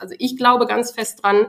[0.00, 1.46] Also ich glaube ganz fest dran,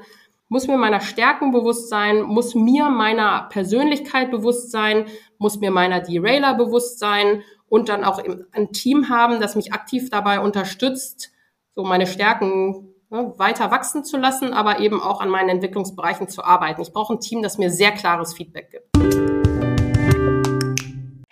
[0.50, 5.06] muss mir meiner Stärken bewusst sein, muss mir meiner Persönlichkeit bewusst sein,
[5.38, 10.10] muss mir meiner Derailer bewusst sein und dann auch ein Team haben, das mich aktiv
[10.10, 11.32] dabei unterstützt,
[11.74, 16.44] so meine Stärken ne, weiter wachsen zu lassen, aber eben auch an meinen Entwicklungsbereichen zu
[16.44, 16.82] arbeiten.
[16.82, 19.31] Ich brauche ein Team, das mir sehr klares Feedback gibt.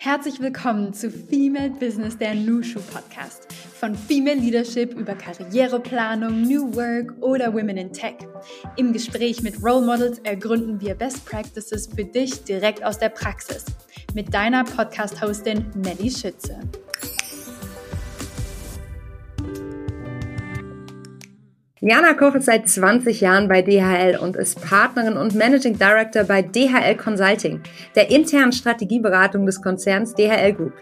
[0.02, 3.52] Herzlich willkommen zu Female Business, der Nushu Podcast.
[3.52, 8.14] Von Female Leadership über Karriereplanung, New Work oder Women in Tech.
[8.76, 13.66] Im Gespräch mit Role Models ergründen wir Best Practices für dich direkt aus der Praxis.
[14.14, 16.58] Mit deiner Podcast-Hostin Melly Schütze.
[21.82, 26.42] Jana Koch ist seit 20 Jahren bei DHL und ist Partnerin und Managing Director bei
[26.42, 27.62] DHL Consulting,
[27.96, 30.74] der internen Strategieberatung des Konzerns DHL Group.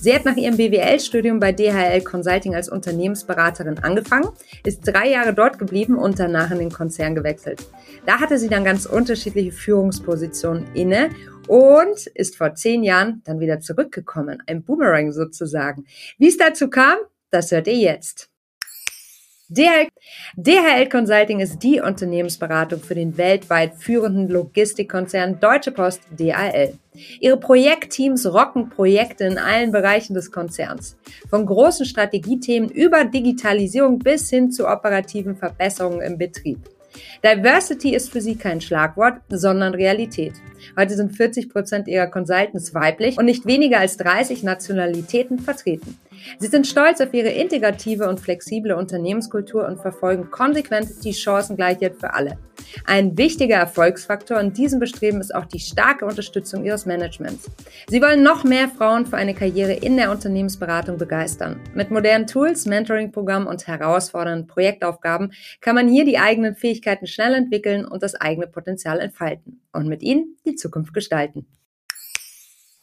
[0.00, 4.30] Sie hat nach ihrem BWL-Studium bei DHL Consulting als Unternehmensberaterin angefangen,
[4.64, 7.62] ist drei Jahre dort geblieben und danach in den Konzern gewechselt.
[8.06, 11.10] Da hatte sie dann ganz unterschiedliche Führungspositionen inne
[11.48, 15.84] und ist vor zehn Jahren dann wieder zurückgekommen, ein Boomerang sozusagen.
[16.16, 16.96] Wie es dazu kam,
[17.30, 18.30] das hört ihr jetzt.
[19.48, 19.86] DHL,
[20.36, 26.76] DHL Consulting ist die Unternehmensberatung für den weltweit führenden Logistikkonzern Deutsche Post DHL.
[27.20, 30.96] Ihre Projektteams rocken Projekte in allen Bereichen des Konzerns.
[31.30, 36.68] Von großen Strategiethemen über Digitalisierung bis hin zu operativen Verbesserungen im Betrieb.
[37.22, 40.32] Diversity ist für sie kein Schlagwort, sondern Realität.
[40.76, 45.98] Heute sind 40 Prozent ihrer Consultants weiblich und nicht weniger als 30 Nationalitäten vertreten.
[46.38, 52.14] Sie sind stolz auf ihre integrative und flexible Unternehmenskultur und verfolgen konsequent die Chancengleichheit für
[52.14, 52.38] alle.
[52.84, 57.50] Ein wichtiger Erfolgsfaktor in diesem Bestreben ist auch die starke Unterstützung ihres Managements.
[57.88, 61.60] Sie wollen noch mehr Frauen für eine Karriere in der Unternehmensberatung begeistern.
[61.74, 67.84] Mit modernen Tools, Mentoring-Programmen und herausfordernden Projektaufgaben kann man hier die eigenen Fähigkeiten schnell entwickeln
[67.84, 71.46] und das eigene Potenzial entfalten und mit ihnen die Zukunft gestalten.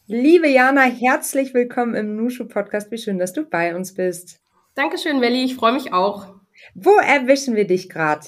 [0.08, 2.91] Liebe Jana, herzlich willkommen im Nushu Podcast.
[2.91, 4.41] Wie schön, dass du bei uns bist.
[4.75, 5.46] Dankeschön, Welli.
[5.46, 6.28] Ich freue mich auch.
[6.75, 8.28] Wo erwischen wir dich gerade?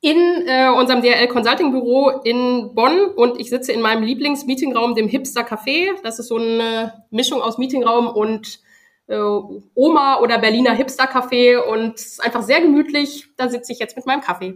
[0.00, 0.16] In
[0.46, 5.42] äh, unserem DRL Consulting Büro in Bonn und ich sitze in meinem Lieblingsmeetingraum, dem Hipster
[5.42, 5.90] Café.
[6.04, 8.60] Das ist so eine Mischung aus Meetingraum und
[9.08, 9.20] äh,
[9.74, 13.28] Oma oder Berliner Hipster Café und es ist einfach sehr gemütlich.
[13.36, 14.54] Da sitze ich jetzt mit meinem Kaffee.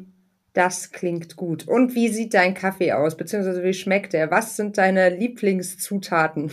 [0.56, 1.68] Das klingt gut.
[1.68, 4.30] Und wie sieht dein Kaffee aus, beziehungsweise wie schmeckt er?
[4.30, 6.50] Was sind deine Lieblingszutaten?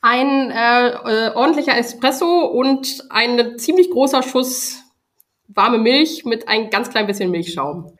[0.00, 4.82] Ein äh, äh, ordentlicher Espresso und ein ziemlich großer Schuss
[5.46, 7.96] warme Milch mit ein ganz klein bisschen Milchschaum.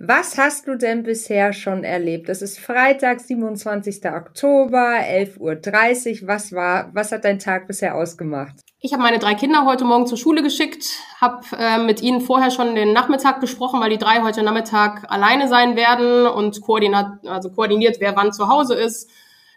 [0.00, 2.28] Was hast du denn bisher schon erlebt?
[2.28, 4.04] Es ist Freitag, 27.
[4.06, 6.28] Oktober, 11.30 Uhr.
[6.28, 8.63] Was war, was hat dein Tag bisher ausgemacht?
[8.84, 12.50] Ich habe meine drei Kinder heute Morgen zur Schule geschickt, habe äh, mit ihnen vorher
[12.50, 17.48] schon den Nachmittag besprochen, weil die drei heute Nachmittag alleine sein werden und koordiniert, also
[17.48, 19.08] koordiniert, wer wann zu Hause ist.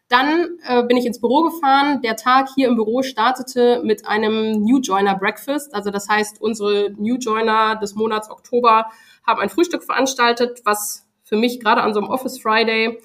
[0.08, 2.02] Dann äh, bin ich ins Büro gefahren.
[2.04, 5.76] Der Tag hier im Büro startete mit einem New Joiner Breakfast.
[5.76, 8.86] Also das heißt, unsere New Joiner des Monats Oktober
[9.28, 12.98] haben ein Frühstück veranstaltet, was für mich gerade an so einem Office Friday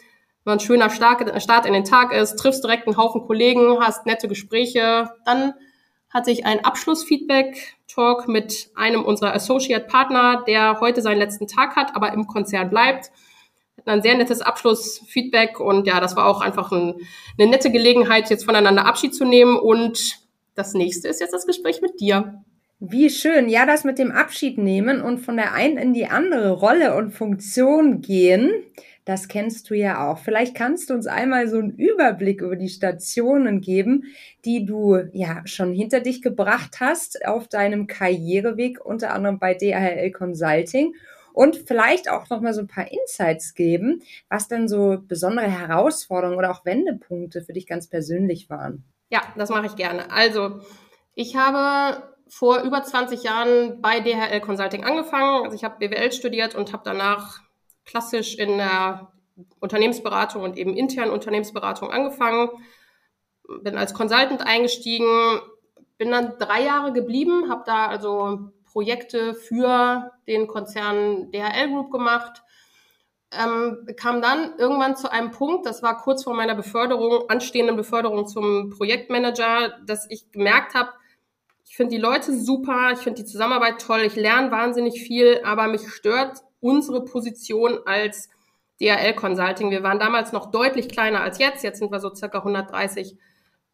[0.45, 2.37] ein schöner Start in den Tag ist.
[2.37, 5.11] Triffst direkt einen Haufen Kollegen, hast nette Gespräche.
[5.25, 5.55] Dann
[6.13, 12.13] hatte ich ein Abschlussfeedback-Talk mit einem unserer Associate-Partner, der heute seinen letzten Tag hat, aber
[12.13, 13.11] im Konzern bleibt.
[13.85, 16.95] Ein sehr nettes Abschlussfeedback und ja, das war auch einfach ein,
[17.39, 19.57] eine nette Gelegenheit, jetzt voneinander Abschied zu nehmen.
[19.57, 20.19] Und
[20.55, 22.45] das nächste ist jetzt das Gespräch mit dir.
[22.79, 23.49] Wie schön.
[23.49, 27.13] Ja, das mit dem Abschied nehmen und von der einen in die andere Rolle und
[27.13, 28.53] Funktion gehen
[29.05, 30.19] das kennst du ja auch.
[30.19, 34.05] Vielleicht kannst du uns einmal so einen Überblick über die Stationen geben,
[34.45, 40.11] die du ja schon hinter dich gebracht hast auf deinem Karriereweg, unter anderem bei DHL
[40.13, 40.95] Consulting
[41.33, 46.39] und vielleicht auch noch mal so ein paar Insights geben, was denn so besondere Herausforderungen
[46.39, 48.85] oder auch Wendepunkte für dich ganz persönlich waren.
[49.11, 50.11] Ja, das mache ich gerne.
[50.11, 50.61] Also,
[51.15, 55.45] ich habe vor über 20 Jahren bei DHL Consulting angefangen.
[55.45, 57.42] Also ich habe BWL studiert und habe danach
[57.85, 59.13] klassisch in der
[59.61, 62.51] Unternehmensberatung und eben internen Unternehmensberatung angefangen,
[63.63, 65.41] bin als Consultant eingestiegen,
[65.99, 72.43] bin dann drei Jahre geblieben, habe da also Projekte für den Konzern DHL Group gemacht,
[73.33, 78.27] ähm, kam dann irgendwann zu einem Punkt, das war kurz vor meiner Beförderung, anstehenden Beförderung
[78.27, 80.91] zum Projektmanager, dass ich gemerkt habe,
[81.65, 85.69] ich finde die Leute super, ich finde die Zusammenarbeit toll, ich lerne wahnsinnig viel, aber
[85.69, 88.31] mich stört unsere Position als
[88.81, 89.71] DHL Consulting.
[89.71, 91.63] Wir waren damals noch deutlich kleiner als jetzt.
[91.63, 93.19] Jetzt sind wir so circa 130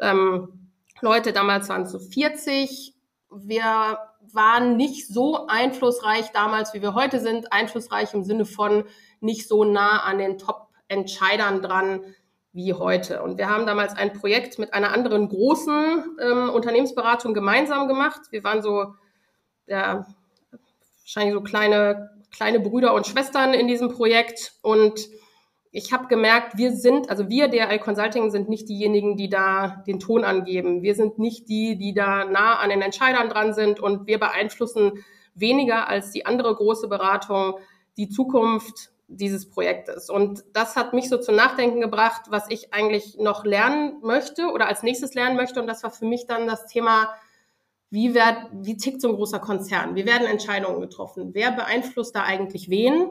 [0.00, 0.70] ähm,
[1.00, 1.32] Leute.
[1.32, 2.94] Damals waren es so 40.
[3.30, 3.98] Wir
[4.32, 7.52] waren nicht so einflussreich damals, wie wir heute sind.
[7.52, 8.84] Einflussreich im Sinne von
[9.20, 12.00] nicht so nah an den Top-Entscheidern dran
[12.52, 13.22] wie heute.
[13.22, 18.20] Und wir haben damals ein Projekt mit einer anderen großen ähm, Unternehmensberatung gemeinsam gemacht.
[18.30, 18.94] Wir waren so,
[19.66, 20.06] ja,
[21.02, 24.52] wahrscheinlich so kleine, kleine Brüder und Schwestern in diesem Projekt.
[24.62, 25.08] Und
[25.70, 30.00] ich habe gemerkt, wir sind, also wir DRL Consulting sind nicht diejenigen, die da den
[30.00, 30.82] Ton angeben.
[30.82, 35.04] Wir sind nicht die, die da nah an den Entscheidern dran sind und wir beeinflussen
[35.34, 37.58] weniger als die andere große Beratung
[37.96, 40.10] die Zukunft dieses Projektes.
[40.10, 44.68] Und das hat mich so zum Nachdenken gebracht, was ich eigentlich noch lernen möchte oder
[44.68, 45.60] als nächstes lernen möchte.
[45.60, 47.08] Und das war für mich dann das Thema,
[47.90, 49.94] wie, werd, wie tickt so ein großer Konzern?
[49.94, 51.30] Wie werden Entscheidungen getroffen?
[51.32, 53.08] Wer beeinflusst da eigentlich wen?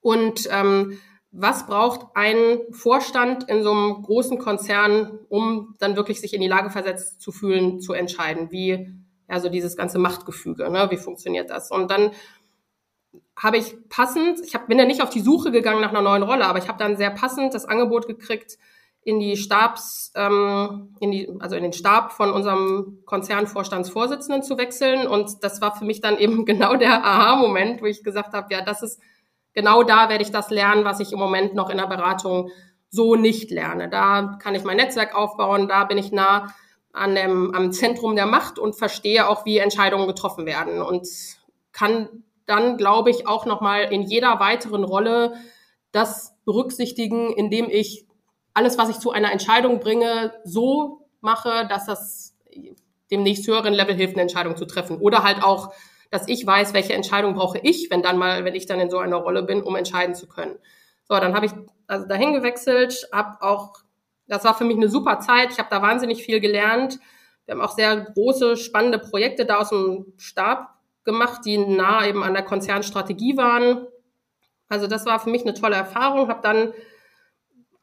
[0.00, 0.98] Und ähm,
[1.32, 6.48] was braucht ein Vorstand in so einem großen Konzern, um dann wirklich sich in die
[6.48, 8.50] Lage versetzt zu fühlen, zu entscheiden?
[8.50, 8.90] Wie,
[9.28, 10.86] also dieses ganze Machtgefüge, ne?
[10.90, 11.70] wie funktioniert das?
[11.70, 12.12] Und dann
[13.38, 16.22] habe ich passend, ich hab, bin ja nicht auf die Suche gegangen nach einer neuen
[16.22, 18.58] Rolle, aber ich habe dann sehr passend das Angebot gekriegt,
[19.06, 25.06] in die Stabs, ähm, in die, also in den Stab von unserem Konzernvorstandsvorsitzenden zu wechseln.
[25.06, 28.62] Und das war für mich dann eben genau der Aha-Moment, wo ich gesagt habe, ja,
[28.62, 29.00] das ist
[29.54, 32.50] genau da werde ich das lernen, was ich im Moment noch in der Beratung
[32.90, 33.88] so nicht lerne.
[33.88, 36.52] Da kann ich mein Netzwerk aufbauen, da bin ich nah
[36.92, 41.06] an dem, am Zentrum der Macht und verstehe auch, wie Entscheidungen getroffen werden und
[41.70, 45.34] kann dann, glaube ich, auch nochmal in jeder weiteren Rolle
[45.92, 48.06] das berücksichtigen, indem ich
[48.56, 52.36] alles, was ich zu einer Entscheidung bringe, so mache, dass das
[53.10, 54.98] dem nächsthöheren Level hilft, eine Entscheidung zu treffen.
[54.98, 55.72] Oder halt auch
[56.10, 58.98] dass ich weiß, welche Entscheidung brauche ich, wenn dann mal, wenn ich dann in so
[58.98, 60.56] einer Rolle bin, um entscheiden zu können.
[61.08, 61.52] So, dann habe ich
[61.86, 63.74] also dahin gewechselt, habe auch,
[64.26, 65.52] das war für mich eine super Zeit.
[65.52, 66.98] Ich habe da wahnsinnig viel gelernt.
[67.44, 70.74] Wir haben auch sehr große, spannende Projekte da aus dem Stab
[71.04, 73.86] gemacht, die nah eben an der Konzernstrategie waren.
[74.68, 76.28] Also das war für mich eine tolle Erfahrung.
[76.28, 76.72] Habe dann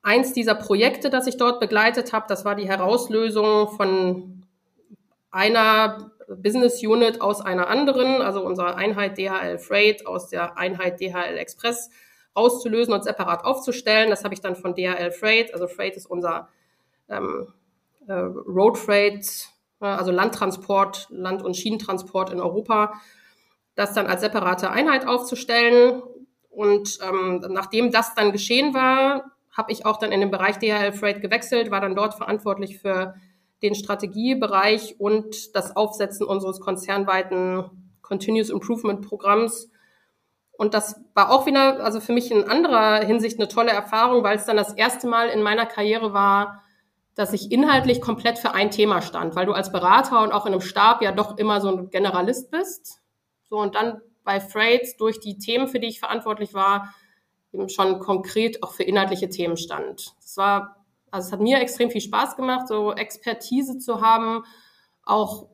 [0.03, 4.45] eins dieser Projekte, das ich dort begleitet habe, das war die Herauslösung von
[5.31, 11.38] einer Business Unit aus einer anderen, also unsere Einheit DHL Freight aus der Einheit DHL
[11.38, 11.89] Express
[12.33, 14.09] auszulösen und separat aufzustellen.
[14.09, 16.49] Das habe ich dann von DHL Freight, also Freight ist unser
[17.09, 17.47] ähm,
[18.07, 19.49] äh, Road Freight,
[19.79, 22.94] also Landtransport, Land- und Schienentransport in Europa,
[23.75, 26.01] das dann als separate Einheit aufzustellen.
[26.49, 30.94] Und ähm, nachdem das dann geschehen war, habe ich auch dann in den Bereich DHL
[30.94, 33.15] Freight gewechselt, war dann dort verantwortlich für
[33.61, 39.69] den Strategiebereich und das Aufsetzen unseres konzernweiten Continuous Improvement Programms.
[40.51, 44.38] Und das war auch wieder, also für mich in anderer Hinsicht eine tolle Erfahrung, weil
[44.38, 46.63] es dann das erste Mal in meiner Karriere war,
[47.15, 50.51] dass ich inhaltlich komplett für ein Thema stand, weil du als Berater und auch in
[50.51, 53.01] einem Stab ja doch immer so ein Generalist bist.
[53.49, 56.94] So und dann bei Freight durch die Themen, für die ich verantwortlich war,
[57.53, 60.15] eben schon konkret auch für inhaltliche Themen stand.
[60.21, 60.83] Das war
[61.13, 64.45] also es hat mir extrem viel Spaß gemacht, so Expertise zu haben,
[65.05, 65.45] auch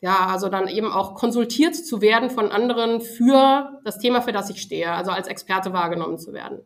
[0.00, 4.48] ja, also dann eben auch konsultiert zu werden von anderen für das Thema, für das
[4.48, 6.60] ich stehe, also als Experte wahrgenommen zu werden.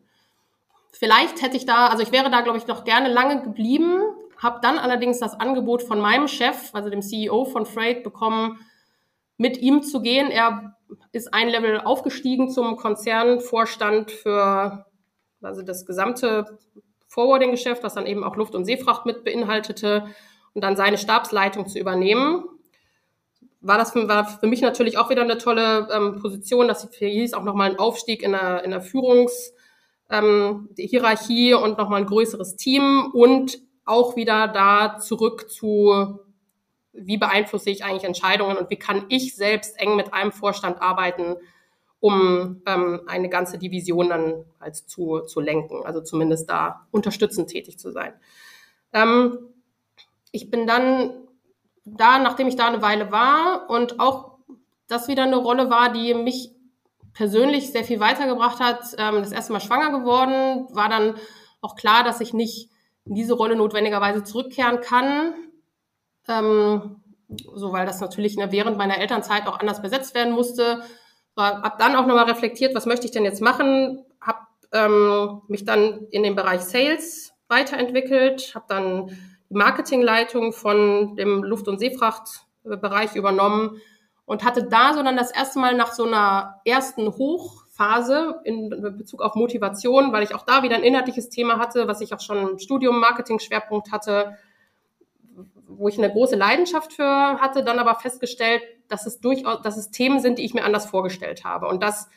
[0.91, 3.99] Vielleicht hätte ich da, also ich wäre da, glaube ich, noch gerne lange geblieben,
[4.37, 8.59] habe dann allerdings das Angebot von meinem Chef, also dem CEO von Freight, bekommen,
[9.37, 10.31] mit ihm zu gehen.
[10.31, 10.75] Er
[11.11, 14.85] ist ein Level aufgestiegen zum Konzernvorstand für
[15.41, 16.57] also das gesamte
[17.07, 20.07] Forwarding-Geschäft, was dann eben auch Luft- und Seefracht mit beinhaltete
[20.53, 22.45] und dann seine Stabsleitung zu übernehmen.
[23.61, 27.33] War das für, war für mich natürlich auch wieder eine tolle ähm, Position, dass hieß
[27.33, 33.11] auch nochmal ein Aufstieg in der, in der Führungshierarchie ähm, und nochmal ein größeres Team
[33.13, 36.19] und auch wieder da zurück zu,
[36.93, 41.35] wie beeinflusse ich eigentlich Entscheidungen und wie kann ich selbst eng mit einem Vorstand arbeiten,
[41.99, 47.79] um ähm, eine ganze Division dann halt zu, zu lenken, also zumindest da unterstützend tätig
[47.79, 48.13] zu sein.
[48.91, 49.37] Ähm,
[50.31, 51.13] ich bin dann
[51.85, 54.37] da, nachdem ich da eine Weile war und auch
[54.87, 56.51] das wieder eine Rolle war, die mich
[57.13, 61.15] persönlich sehr viel weitergebracht hat, ähm, das erste Mal schwanger geworden, war dann
[61.61, 62.69] auch klar, dass ich nicht
[63.05, 65.33] in diese Rolle notwendigerweise zurückkehren kann.
[66.27, 66.97] Ähm,
[67.55, 70.83] so, weil das natürlich ne, während meiner Elternzeit auch anders besetzt werden musste.
[71.35, 74.39] Habe dann auch nochmal reflektiert, was möchte ich denn jetzt machen, habe
[74.71, 79.07] ähm, mich dann in den Bereich Sales weiterentwickelt, habe dann
[79.49, 83.81] die Marketingleitung von dem Luft- und Seefrachtbereich übernommen
[84.25, 89.21] und hatte da so dann das erste Mal nach so einer ersten Hochphase in Bezug
[89.21, 92.49] auf Motivation, weil ich auch da wieder ein inhaltliches Thema hatte, was ich auch schon
[92.49, 94.37] im Studium Marketing-Schwerpunkt hatte,
[95.77, 99.91] wo ich eine große Leidenschaft für hatte, dann aber festgestellt, dass es durchaus, dass es
[99.91, 101.67] Themen sind, die ich mir anders vorgestellt habe.
[101.67, 102.09] Und dass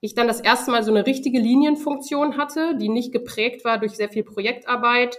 [0.00, 3.92] ich dann das erste Mal so eine richtige Linienfunktion hatte, die nicht geprägt war durch
[3.92, 5.18] sehr viel Projektarbeit.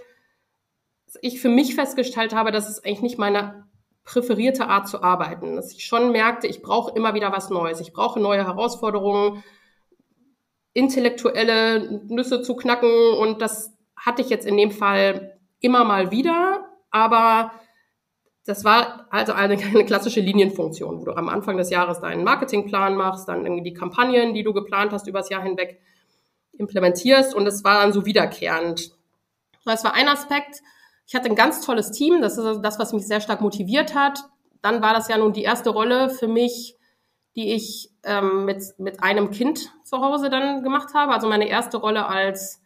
[1.20, 3.68] Ich für mich festgestellt habe, dass es eigentlich nicht meine
[4.04, 5.56] präferierte Art zu arbeiten.
[5.56, 7.80] Dass ich schon merkte, ich brauche immer wieder was Neues.
[7.80, 9.44] Ich brauche neue Herausforderungen,
[10.72, 13.14] intellektuelle Nüsse zu knacken.
[13.14, 16.66] Und das hatte ich jetzt in dem Fall immer mal wieder.
[16.90, 17.52] Aber
[18.44, 22.96] das war also eine, eine klassische Linienfunktion, wo du am Anfang des Jahres deinen Marketingplan
[22.96, 25.80] machst, dann irgendwie die Kampagnen, die du geplant hast, übers Jahr hinweg
[26.52, 27.34] implementierst.
[27.34, 28.92] Und es war dann so wiederkehrend.
[29.64, 30.62] Das war ein Aspekt.
[31.06, 33.94] Ich hatte ein ganz tolles Team, das ist also das, was mich sehr stark motiviert
[33.94, 34.20] hat.
[34.62, 36.76] Dann war das ja nun die erste Rolle für mich,
[37.34, 41.12] die ich ähm, mit, mit einem Kind zu Hause dann gemacht habe.
[41.12, 42.62] Also meine erste Rolle als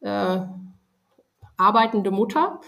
[0.00, 0.38] äh,
[1.56, 2.60] arbeitende Mutter.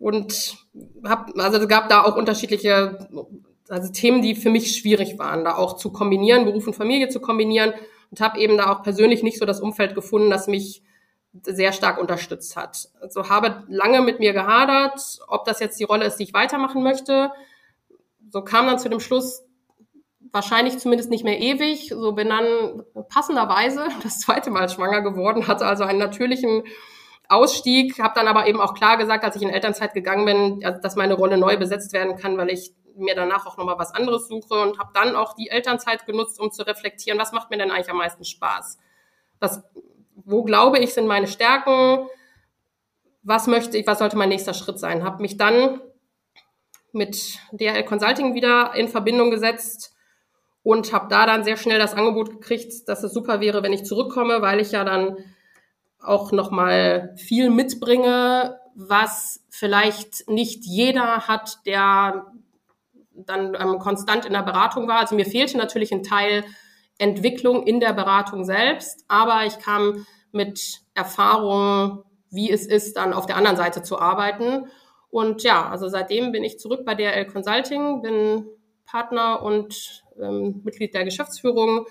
[0.00, 0.56] Und
[1.04, 3.06] hab, also es gab da auch unterschiedliche
[3.68, 7.20] also Themen, die für mich schwierig waren, da auch zu kombinieren, Beruf und Familie zu
[7.20, 7.72] kombinieren.
[8.10, 10.82] Und habe eben da auch persönlich nicht so das Umfeld gefunden, das mich
[11.44, 12.88] sehr stark unterstützt hat.
[13.00, 16.82] Also habe lange mit mir gehadert, ob das jetzt die Rolle ist, die ich weitermachen
[16.82, 17.30] möchte.
[18.30, 19.44] So kam dann zu dem Schluss,
[20.32, 21.90] wahrscheinlich zumindest nicht mehr ewig.
[21.90, 26.64] So bin dann passenderweise das zweite Mal schwanger geworden, hatte also einen natürlichen
[27.30, 30.96] Ausstieg, habe dann aber eben auch klar gesagt, als ich in Elternzeit gegangen bin, dass
[30.96, 34.54] meine Rolle neu besetzt werden kann, weil ich mir danach auch nochmal was anderes suche
[34.60, 37.90] und habe dann auch die Elternzeit genutzt, um zu reflektieren, was macht mir denn eigentlich
[37.90, 38.78] am meisten Spaß?
[39.38, 39.62] Was
[40.24, 42.06] wo glaube ich, sind meine Stärken,
[43.22, 45.04] was möchte ich, was sollte mein nächster Schritt sein.
[45.04, 45.80] Habe mich dann
[46.92, 49.94] mit DHL Consulting wieder in Verbindung gesetzt
[50.62, 53.84] und habe da dann sehr schnell das Angebot gekriegt, dass es super wäre, wenn ich
[53.84, 55.16] zurückkomme, weil ich ja dann
[56.02, 62.26] auch noch mal viel mitbringe, was vielleicht nicht jeder hat, der
[63.12, 65.00] dann ähm, konstant in der Beratung war.
[65.00, 66.44] Also mir fehlte natürlich ein Teil
[66.98, 73.26] Entwicklung in der Beratung selbst, aber ich kam mit Erfahrung, wie es ist, dann auf
[73.26, 74.66] der anderen Seite zu arbeiten.
[75.10, 78.46] Und ja, also seitdem bin ich zurück bei DRL Consulting, bin
[78.86, 81.86] Partner und ähm, Mitglied der Geschäftsführung,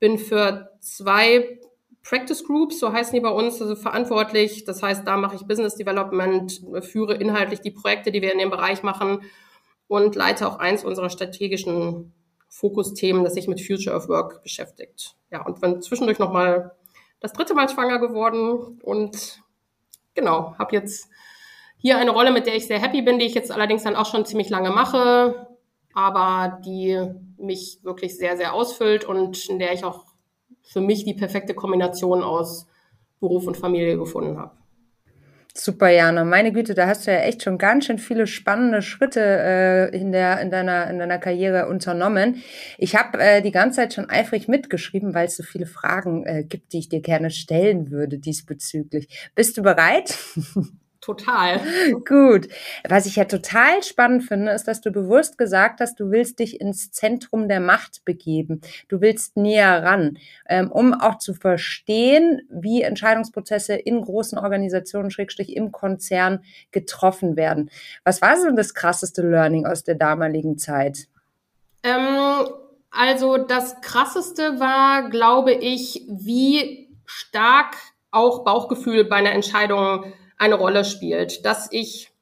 [0.00, 1.58] bin für zwei
[2.04, 4.64] Practice Groups, so heißen die bei uns, also verantwortlich.
[4.64, 8.50] Das heißt, da mache ich Business Development, führe inhaltlich die Projekte, die wir in dem
[8.50, 9.22] Bereich machen
[9.88, 12.12] und leite auch eins unserer strategischen
[12.48, 15.16] Fokusthemen, das sich mit Future of Work beschäftigt.
[15.30, 16.72] Ja, und wenn zwischendurch nochmal
[17.20, 19.40] das dritte Mal schwanger geworden und
[20.14, 21.08] genau, habe jetzt
[21.78, 24.06] hier eine Rolle, mit der ich sehr happy bin, die ich jetzt allerdings dann auch
[24.06, 25.48] schon ziemlich lange mache,
[25.94, 27.00] aber die
[27.38, 30.13] mich wirklich sehr, sehr ausfüllt und in der ich auch
[30.64, 32.66] für mich die perfekte Kombination aus
[33.20, 34.52] Beruf und Familie gefunden habe.
[35.56, 36.24] Super, Jana.
[36.24, 40.10] Meine Güte, da hast du ja echt schon ganz schön viele spannende Schritte äh, in,
[40.10, 42.42] der, in, deiner, in deiner Karriere unternommen.
[42.76, 46.42] Ich habe äh, die ganze Zeit schon eifrig mitgeschrieben, weil es so viele Fragen äh,
[46.42, 49.30] gibt, die ich dir gerne stellen würde diesbezüglich.
[49.36, 50.18] Bist du bereit?
[51.04, 51.60] Total.
[52.08, 52.48] Gut.
[52.88, 56.62] Was ich ja total spannend finde, ist, dass du bewusst gesagt hast, du willst dich
[56.62, 58.62] ins Zentrum der Macht begeben.
[58.88, 60.16] Du willst näher ran,
[60.48, 67.70] ähm, um auch zu verstehen, wie Entscheidungsprozesse in großen Organisationen, Schrägstrich im Konzern getroffen werden.
[68.04, 71.08] Was war so das krasseste Learning aus der damaligen Zeit?
[71.82, 72.48] Ähm,
[72.90, 77.76] also das krasseste war, glaube ich, wie stark
[78.10, 82.12] auch Bauchgefühl bei einer Entscheidung eine Rolle spielt, dass ich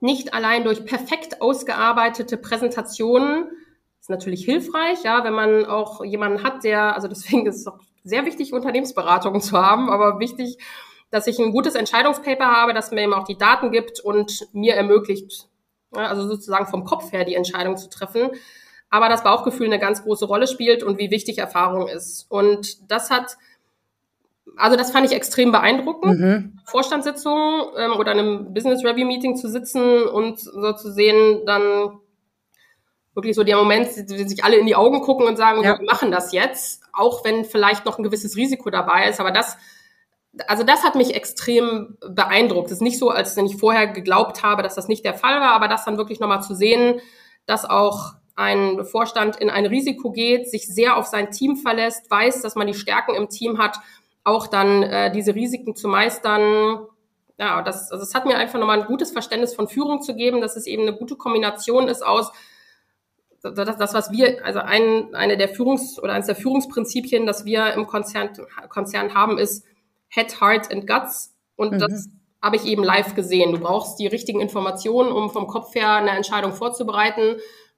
[0.00, 3.50] nicht allein durch perfekt ausgearbeitete Präsentationen,
[4.00, 7.78] ist natürlich hilfreich, ja, wenn man auch jemanden hat, der, also deswegen ist es auch
[8.02, 10.58] sehr wichtig, Unternehmensberatungen zu haben, aber wichtig,
[11.10, 14.74] dass ich ein gutes Entscheidungspaper habe, das mir eben auch die Daten gibt und mir
[14.74, 15.48] ermöglicht,
[15.94, 18.30] ja, also sozusagen vom Kopf her die Entscheidung zu treffen.
[18.90, 22.26] Aber das Bauchgefühl eine ganz große Rolle spielt und wie wichtig Erfahrung ist.
[22.28, 23.36] Und das hat
[24.56, 26.18] also das fand ich extrem beeindruckend.
[26.18, 26.58] Mhm.
[26.64, 32.00] Vorstandssitzung ähm, oder einem Business Review Meeting zu sitzen und so zu sehen, dann
[33.14, 35.78] wirklich so der Moment, die sich alle in die Augen gucken und sagen, ja.
[35.78, 39.20] wir machen das jetzt, auch wenn vielleicht noch ein gewisses Risiko dabei ist.
[39.20, 39.56] Aber das,
[40.46, 42.66] also das hat mich extrem beeindruckt.
[42.66, 45.40] Es ist nicht so, als wenn ich vorher geglaubt habe, dass das nicht der Fall
[45.40, 47.00] war, aber das dann wirklich nochmal zu sehen,
[47.46, 52.40] dass auch ein Vorstand in ein Risiko geht, sich sehr auf sein Team verlässt, weiß,
[52.40, 53.78] dass man die Stärken im Team hat
[54.24, 56.86] auch dann äh, diese Risiken zu meistern.
[57.38, 60.40] Ja, das, also es hat mir einfach nochmal ein gutes Verständnis von Führung zu geben,
[60.40, 62.32] dass es eben eine gute Kombination ist aus
[63.42, 67.72] das, das was wir, also ein, eine der Führungs- oder eines der Führungsprinzipien, das wir
[67.74, 68.30] im Konzern,
[68.68, 69.64] Konzern haben, ist
[70.08, 71.34] Head, Heart and Guts.
[71.56, 71.78] Und mhm.
[71.78, 72.08] das
[72.40, 73.52] habe ich eben live gesehen.
[73.52, 77.36] Du brauchst die richtigen Informationen, um vom Kopf her eine Entscheidung vorzubereiten.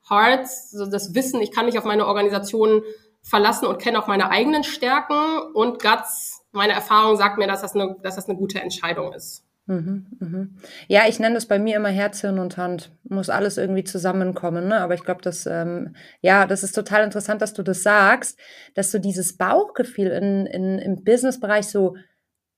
[0.09, 2.83] Hard, also das Wissen, ich kann mich auf meine Organisation
[3.23, 5.39] verlassen und kenne auch meine eigenen Stärken.
[5.55, 9.45] Und Guts, meine Erfahrung sagt mir, dass das eine, dass das eine gute Entscheidung ist.
[9.67, 10.57] Mhm, mhm.
[10.89, 12.93] Ja, ich nenne das bei mir immer Herz, Hirn und Hand.
[13.05, 14.69] Muss alles irgendwie zusammenkommen.
[14.69, 14.79] Ne?
[14.81, 18.39] Aber ich glaube, das, ähm, ja, das ist total interessant, dass du das sagst,
[18.75, 21.97] dass du dieses Bauchgefühl in, in, im Businessbereich so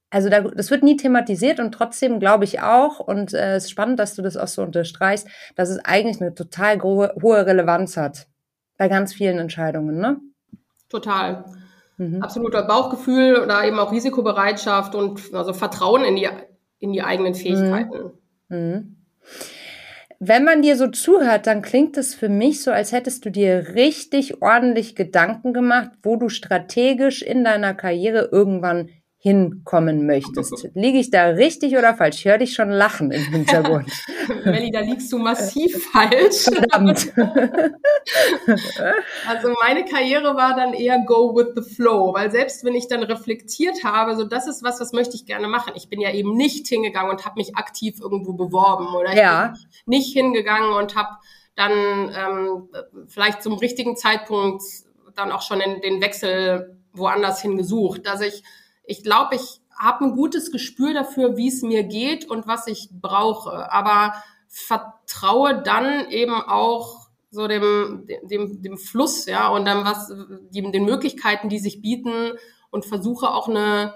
[0.09, 3.67] also da, das wird nie thematisiert und trotzdem glaube ich auch, und äh, es äh,
[3.67, 7.45] ist spannend, dass du das auch so unterstreichst, dass es eigentlich eine total hohe, hohe
[7.45, 8.29] Relevanz hat
[8.79, 10.21] bei ganz vielen Entscheidungen, ne?
[10.88, 11.45] Total.
[11.99, 12.23] Mhm.
[12.23, 16.29] Absoluter Bauchgefühl oder eben auch Risikobereitschaft und also Vertrauen in die,
[16.79, 17.37] in die eigenen mhm.
[17.37, 18.11] Fähigkeiten.
[18.49, 18.97] Mhm.
[20.19, 23.75] Wenn man dir so zuhört, dann klingt es für mich so, als hättest du dir
[23.75, 28.88] richtig ordentlich Gedanken gemacht, wo du strategisch in deiner Karriere irgendwann
[29.26, 30.68] hinkommen möchtest.
[30.75, 32.18] Liege ich da richtig oder falsch?
[32.18, 33.90] Ich höre dich schon lachen im Hintergrund.
[34.45, 36.45] Melli, da liegst du massiv falsch.
[36.45, 37.12] Verdammt.
[39.26, 43.02] also meine Karriere war dann eher go with the flow, weil selbst wenn ich dann
[43.02, 45.73] reflektiert habe, so das ist was, was möchte ich gerne machen.
[45.75, 49.47] Ich bin ja eben nicht hingegangen und habe mich aktiv irgendwo beworben oder ich ja.
[49.49, 49.56] bin
[49.87, 51.16] nicht hingegangen und habe
[51.56, 52.68] dann ähm,
[53.09, 54.62] vielleicht zum richtigen Zeitpunkt
[55.16, 58.45] dann auch schon in den Wechsel woanders hingesucht, dass ich
[58.87, 62.88] ich glaube, ich habe ein gutes Gespür dafür, wie es mir geht und was ich
[62.90, 63.71] brauche.
[63.71, 64.14] Aber
[64.49, 70.12] vertraue dann eben auch so dem, dem, dem Fluss, ja, und dann was,
[70.50, 72.33] die, den Möglichkeiten, die sich bieten
[72.71, 73.95] und versuche auch eine,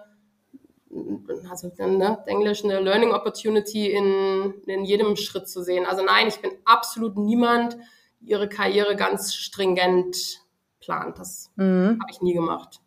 [1.49, 5.87] also ne, Englisch, eine Learning Opportunity in, in jedem Schritt zu sehen.
[5.87, 7.79] Also nein, ich bin absolut niemand,
[8.21, 10.41] ihre Karriere ganz stringent
[10.81, 11.19] plant.
[11.19, 11.99] Das mhm.
[12.01, 12.81] habe ich nie gemacht.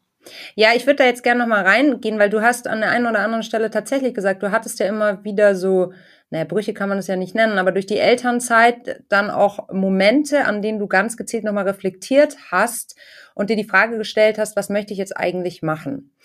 [0.56, 3.20] Ja, ich würde da jetzt gerne nochmal reingehen, weil du hast an der einen oder
[3.20, 5.94] anderen Stelle tatsächlich gesagt, du hattest ja immer wieder so,
[6.30, 10.46] naja, Brüche kann man es ja nicht nennen, aber durch die Elternzeit dann auch Momente,
[10.46, 12.96] an denen du ganz gezielt nochmal reflektiert hast
[13.36, 16.16] und dir die Frage gestellt hast, was möchte ich jetzt eigentlich machen?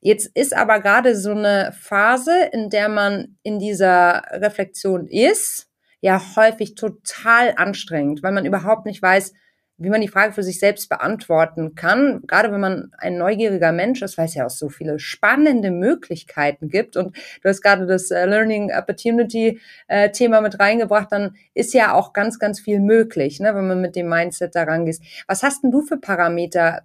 [0.00, 5.68] Jetzt ist aber gerade so eine Phase, in der man in dieser Reflexion ist,
[6.00, 9.32] ja häufig total anstrengend, weil man überhaupt nicht weiß,
[9.78, 12.20] wie man die Frage für sich selbst beantworten kann.
[12.26, 16.68] Gerade wenn man ein neugieriger Mensch ist, weil es ja auch so viele spannende Möglichkeiten
[16.68, 16.96] gibt.
[16.96, 21.94] Und du hast gerade das äh, Learning Opportunity äh, Thema mit reingebracht, dann ist ja
[21.94, 24.98] auch ganz, ganz viel möglich, ne, wenn man mit dem Mindset daran geht.
[25.28, 26.82] Was hast denn du für Parameter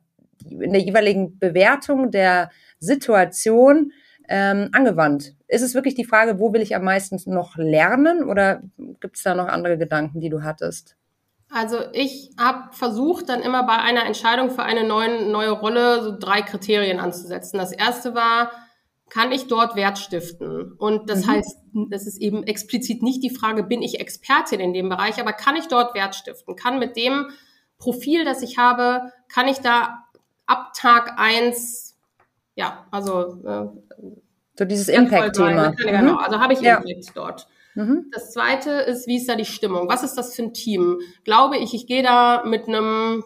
[0.49, 3.91] in der jeweiligen Bewertung der Situation
[4.29, 5.36] ähm, angewandt?
[5.47, 8.62] Ist es wirklich die Frage, wo will ich am meisten noch lernen oder
[8.99, 10.95] gibt es da noch andere Gedanken, die du hattest?
[11.53, 16.17] Also ich habe versucht, dann immer bei einer Entscheidung für eine neue, neue Rolle so
[16.17, 17.59] drei Kriterien anzusetzen.
[17.59, 18.51] Das erste war,
[19.09, 20.73] kann ich dort Wert stiften?
[20.73, 21.31] Und das mhm.
[21.31, 21.57] heißt,
[21.91, 25.55] das ist eben explizit nicht die Frage, bin ich Expertin in dem Bereich, aber kann
[25.55, 26.55] ich dort Wert stiften?
[26.55, 27.27] Kann mit dem
[27.77, 30.05] Profil, das ich habe, kann ich da
[30.47, 31.95] ab Tag eins,
[32.55, 33.67] ja, also äh,
[34.57, 35.69] so dieses Impact-Thema.
[35.69, 35.75] Mhm.
[35.75, 36.77] Genau, also habe ich ja.
[36.77, 37.47] Impact dort.
[37.75, 38.12] Mhm.
[38.12, 39.89] Das zweite ist, wie ist da die Stimmung?
[39.89, 40.99] Was ist das für ein Team?
[41.23, 43.23] Glaube ich, ich gehe da mit einem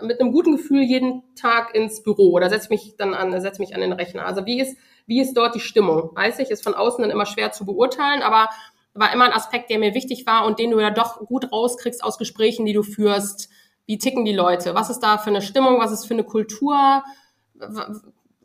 [0.00, 3.74] mit einem guten Gefühl jeden Tag ins Büro oder setze mich dann an, setze mich
[3.74, 4.24] an den Rechner.
[4.24, 6.10] Also wie ist, wie ist dort die Stimmung?
[6.14, 8.48] Weiß ich, ist von außen dann immer schwer zu beurteilen, aber
[8.94, 12.02] war immer ein Aspekt, der mir wichtig war und den du ja doch gut rauskriegst
[12.02, 13.48] aus Gesprächen, die du führst.
[13.86, 14.74] Wie ticken die Leute?
[14.74, 15.80] Was ist da für eine Stimmung?
[15.80, 17.04] Was ist für eine Kultur?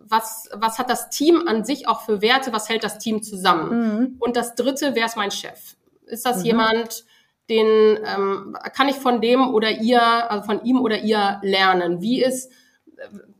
[0.08, 3.70] Was, was hat das Team an sich auch für Werte, was hält das Team zusammen?
[3.70, 4.16] Mhm.
[4.20, 5.76] Und das dritte, wer ist mein Chef?
[6.06, 6.46] Ist das mhm.
[6.46, 7.06] jemand,
[7.50, 12.02] den ähm, kann ich von dem oder ihr, also von ihm oder ihr lernen?
[12.02, 12.52] Wie ist,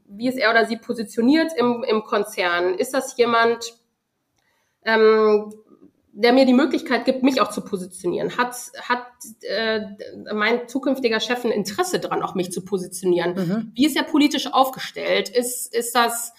[0.08, 2.76] wie ist er oder sie positioniert im, im Konzern?
[2.76, 3.64] Ist das jemand,
[4.84, 5.54] ähm,
[6.16, 8.38] der mir die Möglichkeit gibt, mich auch zu positionieren.
[8.38, 8.56] Hat,
[8.88, 9.08] hat
[9.42, 9.82] äh,
[10.34, 13.34] mein zukünftiger Chef ein Interesse daran, auch mich zu positionieren?
[13.34, 13.72] Mhm.
[13.74, 15.30] Wie ist er politisch aufgestellt?
[15.30, 16.34] Ist, ist das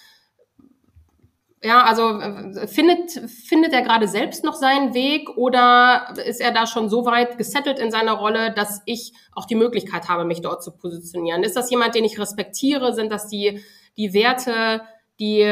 [1.64, 6.66] ja, also äh, findet, findet er gerade selbst noch seinen Weg oder ist er da
[6.66, 10.62] schon so weit gesettelt in seiner Rolle, dass ich auch die Möglichkeit habe, mich dort
[10.62, 11.42] zu positionieren?
[11.42, 12.92] Ist das jemand, den ich respektiere?
[12.92, 13.64] Sind das die,
[13.96, 14.82] die Werte,
[15.18, 15.50] die,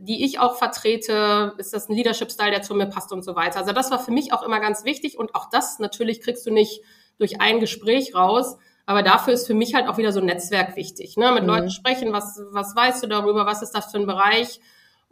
[0.00, 1.54] die ich auch vertrete?
[1.58, 3.60] Ist das ein Leadership-Style, der zu mir passt und so weiter?
[3.60, 6.50] Also das war für mich auch immer ganz wichtig und auch das natürlich kriegst du
[6.50, 6.80] nicht
[7.18, 8.56] durch ein Gespräch raus.
[8.84, 11.16] Aber dafür ist für mich halt auch wieder so ein Netzwerk wichtig.
[11.16, 11.30] Ne?
[11.30, 11.50] Mit mhm.
[11.50, 14.60] Leuten sprechen, was, was weißt du darüber, was ist das für ein Bereich?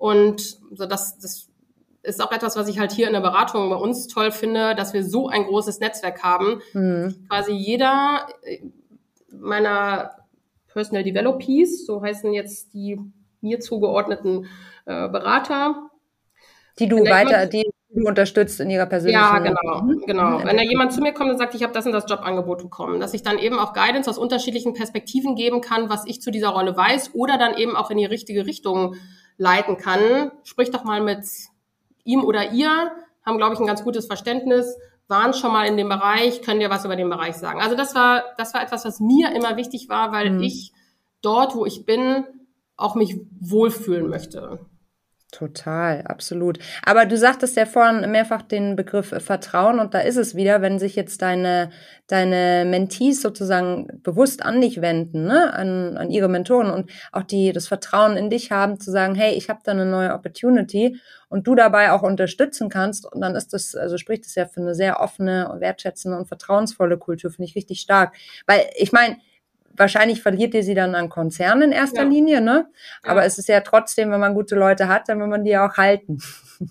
[0.03, 1.49] Und so das, das
[2.03, 4.95] ist auch etwas, was ich halt hier in der Beratung bei uns toll finde, dass
[4.95, 6.61] wir so ein großes Netzwerk haben.
[6.73, 7.25] Mhm.
[7.29, 8.27] Quasi jeder
[9.31, 10.11] meiner
[10.67, 12.99] Personal Developees, so heißen jetzt die
[13.43, 14.47] mir zugeordneten
[14.87, 15.89] äh, Berater.
[16.81, 17.63] Die du weiter, die
[17.95, 20.03] du unterstützt in ihrer persönlichen Ja, genau, mhm.
[20.05, 20.41] genau.
[20.43, 22.99] Wenn da jemand zu mir kommt und sagt, ich habe das und das Jobangebot bekommen,
[22.99, 26.49] dass ich dann eben auch Guidance aus unterschiedlichen Perspektiven geben kann, was ich zu dieser
[26.49, 28.97] Rolle weiß oder dann eben auch in die richtige Richtung
[29.43, 30.31] leiten kann.
[30.45, 31.27] Sprich doch mal mit
[32.05, 32.93] ihm oder ihr,
[33.25, 34.77] haben, glaube ich, ein ganz gutes Verständnis,
[35.09, 37.61] waren schon mal in dem Bereich, können dir was über den Bereich sagen.
[37.61, 40.43] Also das war, das war etwas, was mir immer wichtig war, weil mhm.
[40.43, 40.73] ich
[41.23, 42.25] dort, wo ich bin,
[42.77, 44.61] auch mich wohlfühlen möchte.
[45.33, 46.59] Total, absolut.
[46.85, 50.79] Aber du sagtest ja vorhin mehrfach den Begriff Vertrauen und da ist es wieder, wenn
[50.79, 51.71] sich jetzt deine,
[52.07, 55.55] deine Mentees sozusagen bewusst an dich wenden, ne?
[55.55, 59.33] an, an ihre Mentoren und auch die das Vertrauen in dich haben, zu sagen, hey,
[59.33, 63.55] ich habe da eine neue Opportunity und du dabei auch unterstützen kannst und dann ist
[63.55, 67.57] das, also spricht es ja für eine sehr offene, wertschätzende und vertrauensvolle Kultur, finde ich
[67.57, 68.15] richtig stark.
[68.47, 69.17] Weil ich meine,
[69.77, 72.09] wahrscheinlich verliert ihr sie dann an Konzernen in erster ja.
[72.09, 72.67] Linie, ne?
[73.03, 73.27] Aber ja.
[73.27, 76.19] es ist ja trotzdem, wenn man gute Leute hat, dann will man die auch halten.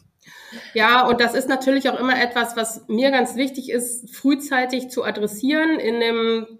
[0.73, 5.05] Ja, und das ist natürlich auch immer etwas, was mir ganz wichtig ist, frühzeitig zu
[5.05, 6.59] adressieren in dem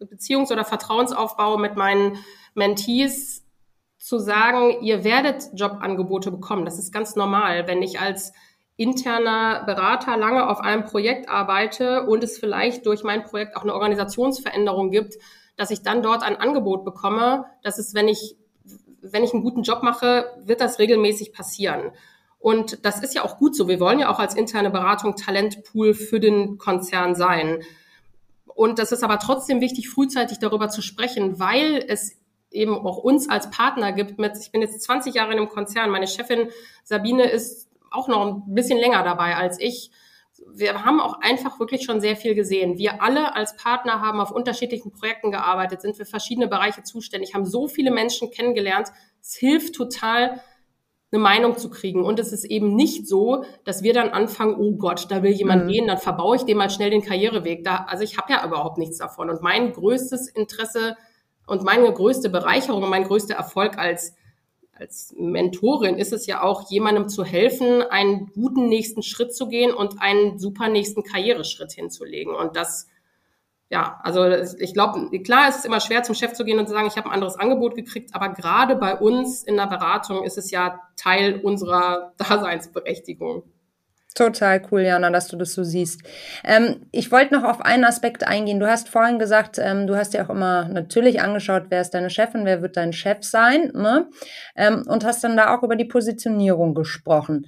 [0.00, 2.16] Beziehungs- oder Vertrauensaufbau mit meinen
[2.54, 3.44] Mentees,
[4.00, 6.64] zu sagen, ihr werdet Jobangebote bekommen.
[6.64, 7.68] Das ist ganz normal.
[7.68, 8.32] Wenn ich als
[8.76, 13.74] interner Berater lange auf einem Projekt arbeite und es vielleicht durch mein Projekt auch eine
[13.74, 15.16] Organisationsveränderung gibt,
[15.60, 17.44] dass ich dann dort ein Angebot bekomme.
[17.62, 18.34] Das ist, wenn ich,
[19.02, 21.92] wenn ich einen guten Job mache, wird das regelmäßig passieren.
[22.38, 23.68] Und das ist ja auch gut so.
[23.68, 27.62] Wir wollen ja auch als interne Beratung Talentpool für den Konzern sein.
[28.46, 32.16] Und das ist aber trotzdem wichtig, frühzeitig darüber zu sprechen, weil es
[32.50, 35.90] eben auch uns als Partner gibt mit, ich bin jetzt 20 Jahre in einem Konzern,
[35.90, 36.48] meine Chefin
[36.84, 39.90] Sabine ist auch noch ein bisschen länger dabei als ich
[40.54, 42.78] wir haben auch einfach wirklich schon sehr viel gesehen.
[42.78, 47.44] Wir alle als Partner haben auf unterschiedlichen Projekten gearbeitet, sind für verschiedene Bereiche zuständig, haben
[47.44, 48.88] so viele Menschen kennengelernt.
[49.20, 50.40] Es hilft total,
[51.12, 52.04] eine Meinung zu kriegen.
[52.04, 55.64] Und es ist eben nicht so, dass wir dann anfangen, oh Gott, da will jemand
[55.64, 55.68] mhm.
[55.68, 57.64] gehen, dann verbaue ich dem mal schnell den Karriereweg.
[57.64, 59.28] Da, also ich habe ja überhaupt nichts davon.
[59.28, 60.96] Und mein größtes Interesse
[61.46, 64.14] und meine größte Bereicherung und mein größter Erfolg als
[64.80, 69.74] als Mentorin ist es ja auch, jemandem zu helfen, einen guten nächsten Schritt zu gehen
[69.74, 72.34] und einen super nächsten Karriereschritt hinzulegen.
[72.34, 72.88] Und das,
[73.68, 74.26] ja, also
[74.58, 76.96] ich glaube, klar ist es immer schwer, zum Chef zu gehen und zu sagen, ich
[76.96, 80.80] habe ein anderes Angebot gekriegt, aber gerade bei uns in der Beratung ist es ja
[80.96, 83.42] Teil unserer Daseinsberechtigung.
[84.14, 86.02] Total cool, Jana, dass du das so siehst.
[86.44, 88.58] Ähm, ich wollte noch auf einen Aspekt eingehen.
[88.58, 92.10] Du hast vorhin gesagt, ähm, du hast ja auch immer natürlich angeschaut, wer ist deine
[92.10, 94.08] Chefin, wer wird dein Chef sein, ne?
[94.56, 97.46] Ähm, und hast dann da auch über die Positionierung gesprochen.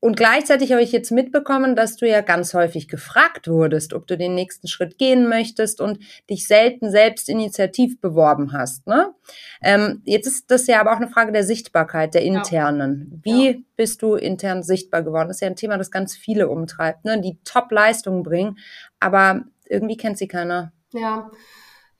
[0.00, 4.16] Und gleichzeitig habe ich jetzt mitbekommen, dass du ja ganz häufig gefragt wurdest, ob du
[4.16, 5.98] den nächsten Schritt gehen möchtest und
[6.30, 8.86] dich selten selbst initiativ beworben hast.
[8.86, 9.12] Ne?
[9.60, 13.10] Ähm, jetzt ist das ja aber auch eine Frage der Sichtbarkeit, der internen.
[13.10, 13.18] Ja.
[13.24, 13.56] Wie ja.
[13.74, 15.28] bist du intern sichtbar geworden?
[15.28, 17.20] Das ist ja ein Thema, das ganz viele umtreibt, ne?
[17.20, 18.58] die Top-Leistungen bringen,
[19.00, 20.72] aber irgendwie kennt sie keiner.
[20.92, 21.30] Ja,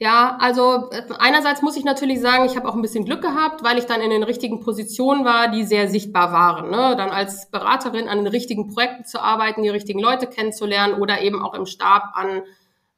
[0.01, 3.65] ja, also äh, einerseits muss ich natürlich sagen, ich habe auch ein bisschen Glück gehabt,
[3.65, 6.71] weil ich dann in den richtigen Positionen war, die sehr sichtbar waren.
[6.71, 6.95] Ne?
[6.97, 11.43] Dann als Beraterin an den richtigen Projekten zu arbeiten, die richtigen Leute kennenzulernen oder eben
[11.43, 12.43] auch im Stab an,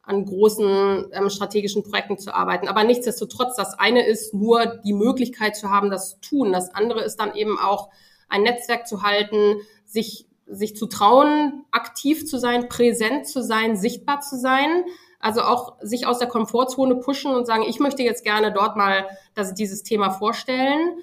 [0.02, 2.68] an großen ähm, strategischen Projekten zu arbeiten.
[2.68, 6.52] Aber nichtsdestotrotz, das eine ist nur die Möglichkeit zu haben, das zu tun.
[6.52, 7.88] Das andere ist dann eben auch
[8.28, 14.20] ein Netzwerk zu halten, sich, sich zu trauen, aktiv zu sein, präsent zu sein, sichtbar
[14.20, 14.84] zu sein
[15.20, 19.06] also auch sich aus der Komfortzone pushen und sagen, ich möchte jetzt gerne dort mal
[19.35, 20.98] das, dieses Thema vorstellen.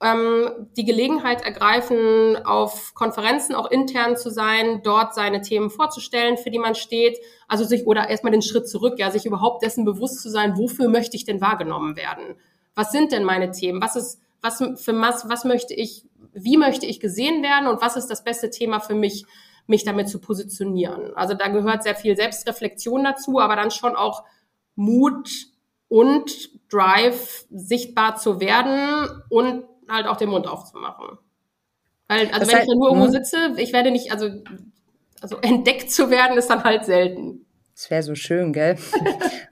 [0.00, 6.50] Ähm, die Gelegenheit ergreifen, auf Konferenzen auch intern zu sein, dort seine Themen vorzustellen, für
[6.50, 7.18] die man steht.
[7.46, 10.88] Also sich oder erstmal den Schritt zurück, ja, sich überhaupt dessen bewusst zu sein, wofür
[10.88, 12.36] möchte ich denn wahrgenommen werden?
[12.74, 13.82] Was sind denn meine Themen?
[13.82, 17.96] Was ist, was für was, was möchte ich, wie möchte ich gesehen werden und was
[17.96, 19.26] ist das beste Thema für mich?
[19.68, 21.14] Mich damit zu positionieren.
[21.14, 24.24] Also da gehört sehr viel Selbstreflexion dazu, aber dann schon auch
[24.74, 25.30] Mut
[25.88, 31.18] und Drive, sichtbar zu werden und halt auch den Mund aufzumachen.
[32.08, 33.12] Weil, also das wenn heißt, ich nur irgendwo hm?
[33.12, 34.30] sitze, ich werde nicht, also,
[35.20, 37.44] also entdeckt zu werden, ist dann halt selten.
[37.78, 38.76] Das wäre so schön, gell?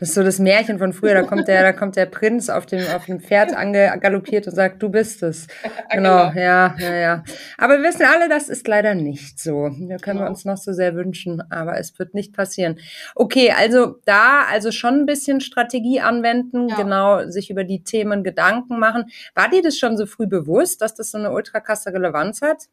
[0.01, 1.15] Das ist so das Märchen von früher.
[1.15, 4.83] Da kommt der, da kommt der Prinz auf dem, auf dem Pferd angaloppiert und sagt,
[4.83, 5.47] du bist es.
[5.93, 7.25] Genau, genau, ja, ja, ja.
[7.57, 9.69] Aber wir wissen alle, das ist leider nicht so.
[9.69, 10.23] Da können genau.
[10.23, 12.81] wir uns noch so sehr wünschen, aber es wird nicht passieren.
[13.15, 16.77] Okay, also da, also schon ein bisschen Strategie anwenden, ja.
[16.77, 19.05] genau, sich über die Themen Gedanken machen.
[19.35, 22.65] War dir das schon so früh bewusst, dass das so eine ultra krasse Relevanz hat?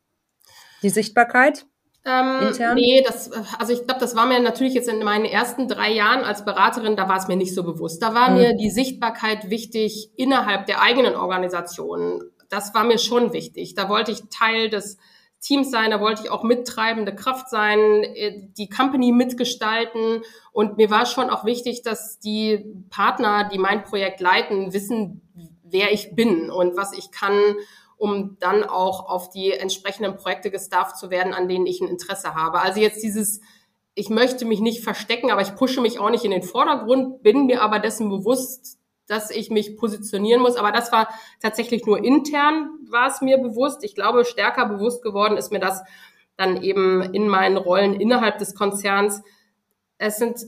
[0.81, 1.67] Die Sichtbarkeit?
[2.05, 2.75] Ähm, Intern?
[2.75, 6.23] Nee, das, also ich glaube, das war mir natürlich jetzt in meinen ersten drei Jahren
[6.23, 8.01] als Beraterin, da war es mir nicht so bewusst.
[8.01, 8.37] Da war mhm.
[8.37, 12.23] mir die Sichtbarkeit wichtig innerhalb der eigenen Organisation.
[12.49, 13.75] Das war mir schon wichtig.
[13.75, 14.97] Da wollte ich Teil des
[15.39, 20.21] Teams sein, da wollte ich auch mittreibende Kraft sein, äh, die Company mitgestalten.
[20.51, 25.21] Und mir war schon auch wichtig, dass die Partner, die mein Projekt leiten, wissen,
[25.63, 27.33] wer ich bin und was ich kann,
[28.03, 32.35] um dann auch auf die entsprechenden Projekte gestafft zu werden, an denen ich ein Interesse
[32.35, 32.59] habe.
[32.59, 33.39] Also jetzt dieses,
[33.95, 37.45] ich möchte mich nicht verstecken, aber ich pushe mich auch nicht in den Vordergrund, bin
[37.45, 40.57] mir aber dessen bewusst, dass ich mich positionieren muss.
[40.57, 41.07] Aber das war
[41.41, 43.85] tatsächlich nur intern, war es mir bewusst.
[43.85, 45.81] Ich glaube, stärker bewusst geworden ist mir das
[46.35, 49.21] dann eben in meinen Rollen innerhalb des Konzerns.
[49.97, 50.41] Es sind,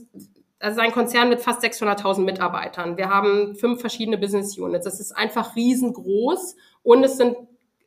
[0.58, 2.96] also ein Konzern mit fast 600.000 Mitarbeitern.
[2.96, 4.84] Wir haben fünf verschiedene Business Units.
[4.84, 7.36] Das ist einfach riesengroß und es sind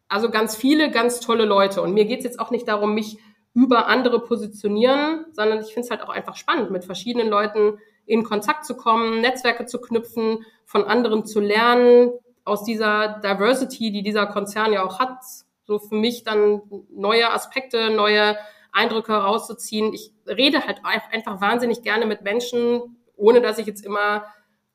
[0.08, 1.82] also ganz viele, ganz tolle Leute.
[1.82, 3.18] Und mir geht es jetzt auch nicht darum, mich
[3.54, 8.24] über andere positionieren, sondern ich finde es halt auch einfach spannend, mit verschiedenen Leuten in
[8.24, 12.12] Kontakt zu kommen, Netzwerke zu knüpfen, von anderen zu lernen,
[12.44, 15.20] aus dieser Diversity, die dieser Konzern ja auch hat,
[15.66, 18.36] so für mich dann neue Aspekte, neue
[18.72, 19.94] Eindrücke herauszuziehen.
[19.94, 24.26] Ich rede halt einfach wahnsinnig gerne mit Menschen, ohne dass ich jetzt immer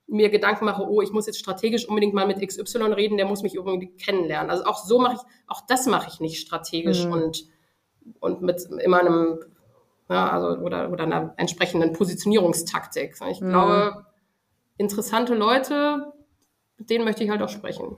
[0.06, 3.42] mir Gedanken mache, oh, ich muss jetzt strategisch unbedingt mal mit XY reden, der muss
[3.42, 4.50] mich irgendwie kennenlernen.
[4.50, 7.12] Also auch so mache ich, auch das mache ich nicht strategisch mhm.
[7.12, 7.44] und,
[8.20, 9.38] und mit immer einem
[10.08, 13.16] ja, also, oder, oder einer entsprechenden Positionierungstaktik.
[13.30, 13.48] Ich mhm.
[13.48, 14.06] glaube,
[14.76, 16.12] interessante Leute,
[16.76, 17.96] mit denen möchte ich halt auch sprechen.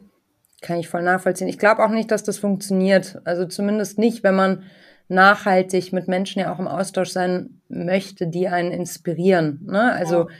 [0.62, 1.48] Kann ich voll nachvollziehen.
[1.48, 3.20] Ich glaube auch nicht, dass das funktioniert.
[3.24, 4.62] Also zumindest nicht, wenn man
[5.08, 9.60] nachhaltig mit Menschen ja auch im Austausch sein möchte, die einen inspirieren.
[9.66, 9.92] Ne?
[9.92, 10.34] Also ja.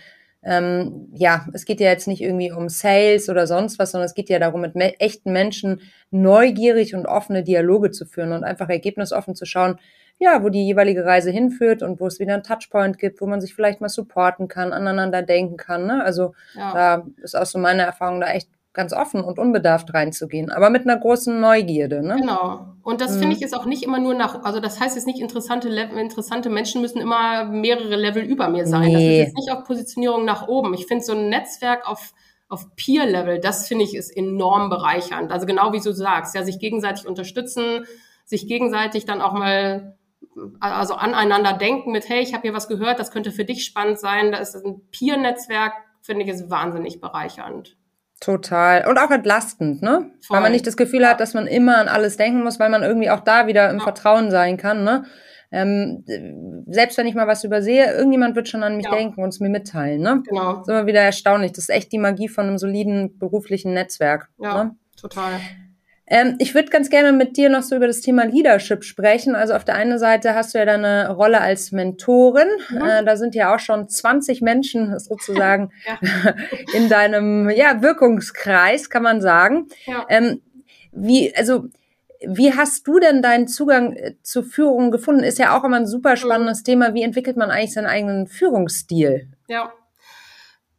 [0.48, 4.14] Ähm, ja, es geht ja jetzt nicht irgendwie um Sales oder sonst was, sondern es
[4.14, 5.80] geht ja darum, mit me echten Menschen
[6.12, 9.80] neugierig und offene Dialoge zu führen und einfach ergebnisoffen zu schauen,
[10.18, 13.40] ja, wo die jeweilige Reise hinführt und wo es wieder einen Touchpoint gibt, wo man
[13.40, 15.86] sich vielleicht mal supporten kann, aneinander denken kann.
[15.86, 16.04] Ne?
[16.04, 16.72] Also ja.
[16.72, 20.82] da ist auch so meine Erfahrung, da echt ganz offen und unbedarft reinzugehen, aber mit
[20.82, 22.06] einer großen Neugierde.
[22.06, 22.16] Ne?
[22.20, 22.66] Genau.
[22.82, 23.20] Und das mhm.
[23.20, 26.50] finde ich ist auch nicht immer nur nach, also das heißt jetzt nicht interessante, interessante
[26.50, 28.92] Menschen müssen immer mehrere Level über mir sein.
[28.92, 28.92] Nee.
[28.92, 30.74] Das ist jetzt nicht auf Positionierung nach oben.
[30.74, 32.12] Ich finde so ein Netzwerk auf
[32.48, 35.32] auf Peer-Level, das finde ich ist enorm bereichernd.
[35.32, 37.86] Also genau wie du sagst, ja, sich gegenseitig unterstützen,
[38.24, 39.96] sich gegenseitig dann auch mal
[40.60, 43.98] also aneinander denken mit, hey, ich habe hier was gehört, das könnte für dich spannend
[43.98, 44.32] sein.
[44.32, 47.76] Da ist ein Peer-Netzwerk, finde ich, ist wahnsinnig bereichernd.
[48.20, 48.88] Total.
[48.88, 50.10] Und auch entlastend, ne?
[50.26, 50.36] Voll.
[50.36, 52.82] Weil man nicht das Gefühl hat, dass man immer an alles denken muss, weil man
[52.82, 53.82] irgendwie auch da wieder im ja.
[53.82, 55.04] Vertrauen sein kann, ne?
[55.52, 56.04] Ähm,
[56.66, 58.94] selbst wenn ich mal was übersehe, irgendjemand wird schon an mich ja.
[58.94, 60.22] denken und es mir mitteilen, ne?
[60.26, 60.54] Genau.
[60.54, 61.52] Das ist immer wieder erstaunlich.
[61.52, 64.28] Das ist echt die Magie von einem soliden beruflichen Netzwerk.
[64.38, 64.76] Ja, ne?
[65.00, 65.40] total.
[66.08, 69.34] Ähm, ich würde ganz gerne mit dir noch so über das Thema Leadership sprechen.
[69.34, 72.48] Also auf der einen Seite hast du ja deine Rolle als Mentorin.
[72.70, 72.82] Mhm.
[72.82, 76.34] Äh, da sind ja auch schon 20 Menschen sozusagen ja.
[76.74, 79.66] in deinem ja, Wirkungskreis, kann man sagen.
[79.86, 80.06] Ja.
[80.08, 80.42] Ähm,
[80.92, 81.66] wie, also,
[82.24, 85.24] wie hast du denn deinen Zugang äh, zur Führung gefunden?
[85.24, 86.64] Ist ja auch immer ein super spannendes mhm.
[86.64, 86.94] Thema.
[86.94, 89.28] Wie entwickelt man eigentlich seinen eigenen Führungsstil?
[89.48, 89.72] Ja.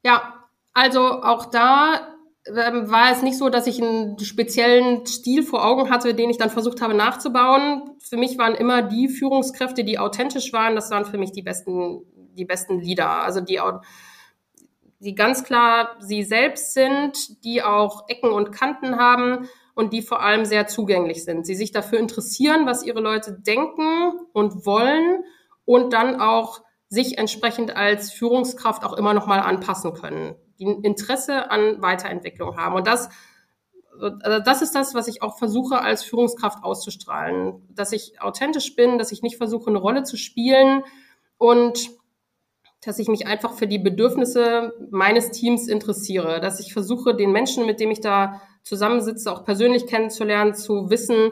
[0.04, 2.17] Ja, also auch da
[2.56, 6.38] ähm, war es nicht so, dass ich einen speziellen Stil vor Augen hatte, den ich
[6.38, 7.92] dann versucht habe nachzubauen.
[8.00, 12.02] Für mich waren immer die Führungskräfte, die authentisch waren, das waren für mich die besten,
[12.36, 13.24] die besten Leader.
[13.24, 13.60] Also die,
[15.00, 20.22] die ganz klar sie selbst sind, die auch Ecken und Kanten haben und die vor
[20.22, 21.46] allem sehr zugänglich sind.
[21.46, 25.24] Sie sich dafür interessieren, was ihre Leute denken und wollen
[25.66, 31.50] und dann auch sich entsprechend als Führungskraft auch immer noch mal anpassen können die Interesse
[31.52, 32.76] an Weiterentwicklung haben.
[32.76, 33.10] Und das,
[34.00, 38.98] also das ist das, was ich auch versuche als Führungskraft auszustrahlen, dass ich authentisch bin,
[38.98, 40.84] dass ich nicht versuche, eine Rolle zu spielen
[41.38, 41.90] und
[42.82, 47.66] dass ich mich einfach für die Bedürfnisse meines Teams interessiere, dass ich versuche, den Menschen,
[47.66, 51.32] mit dem ich da zusammensitze, auch persönlich kennenzulernen, zu wissen,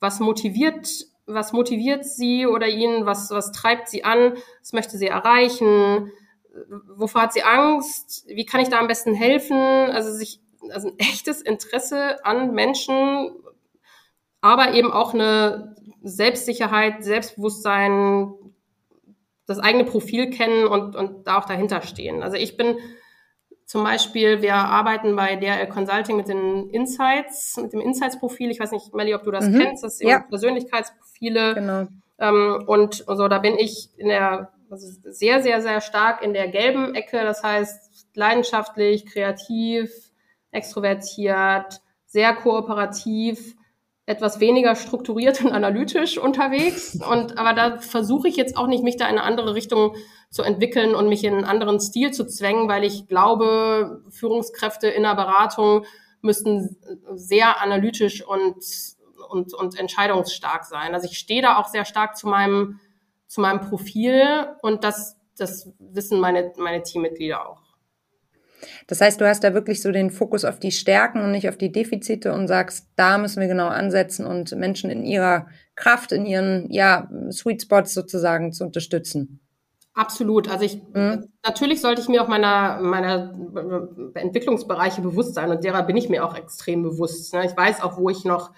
[0.00, 0.88] was motiviert,
[1.26, 6.10] was motiviert sie oder ihn, was, was treibt sie an, was möchte sie erreichen,
[6.96, 8.24] wovor hat sie Angst?
[8.28, 9.58] Wie kann ich da am besten helfen?
[9.58, 10.40] Also sich,
[10.70, 13.30] also ein echtes Interesse an Menschen,
[14.40, 18.32] aber eben auch eine Selbstsicherheit, Selbstbewusstsein,
[19.46, 22.22] das eigene Profil kennen und, und da auch dahinter stehen.
[22.22, 22.76] Also ich bin
[23.66, 28.50] zum Beispiel, wir arbeiten bei DRL Consulting mit den Insights, mit dem Insights-Profil.
[28.50, 29.58] Ich weiß nicht, Melly, ob du das mhm.
[29.58, 29.82] kennst.
[29.82, 30.20] Das sind ja.
[30.20, 31.54] Persönlichkeitsprofile.
[31.54, 31.86] Genau.
[32.18, 36.48] Ähm, und so, da bin ich in der also sehr, sehr, sehr stark in der
[36.48, 37.22] gelben Ecke.
[37.22, 39.90] Das heißt, leidenschaftlich, kreativ,
[40.50, 43.56] extrovertiert, sehr kooperativ,
[44.06, 46.98] etwas weniger strukturiert und analytisch unterwegs.
[47.10, 49.96] Und aber da versuche ich jetzt auch nicht, mich da in eine andere Richtung
[50.30, 55.04] zu entwickeln und mich in einen anderen Stil zu zwängen, weil ich glaube, Führungskräfte in
[55.04, 55.86] der Beratung
[56.20, 56.76] müssten
[57.14, 58.56] sehr analytisch und
[59.34, 60.94] und, und entscheidungsstark sein.
[60.94, 62.80] Also ich stehe da auch sehr stark zu meinem,
[63.26, 64.22] zu meinem Profil
[64.62, 67.62] und das, das wissen meine, meine Teammitglieder auch.
[68.86, 71.58] Das heißt, du hast da wirklich so den Fokus auf die Stärken und nicht auf
[71.58, 76.24] die Defizite und sagst, da müssen wir genau ansetzen und Menschen in ihrer Kraft, in
[76.24, 79.40] ihren ja, Sweet Spots sozusagen zu unterstützen.
[79.92, 80.50] Absolut.
[80.50, 81.28] Also ich mhm.
[81.44, 83.32] natürlich sollte ich mir auch meiner meiner
[84.14, 87.32] Entwicklungsbereiche bewusst sein und derer bin ich mir auch extrem bewusst.
[87.32, 87.46] Ne?
[87.46, 88.50] Ich weiß auch, wo ich noch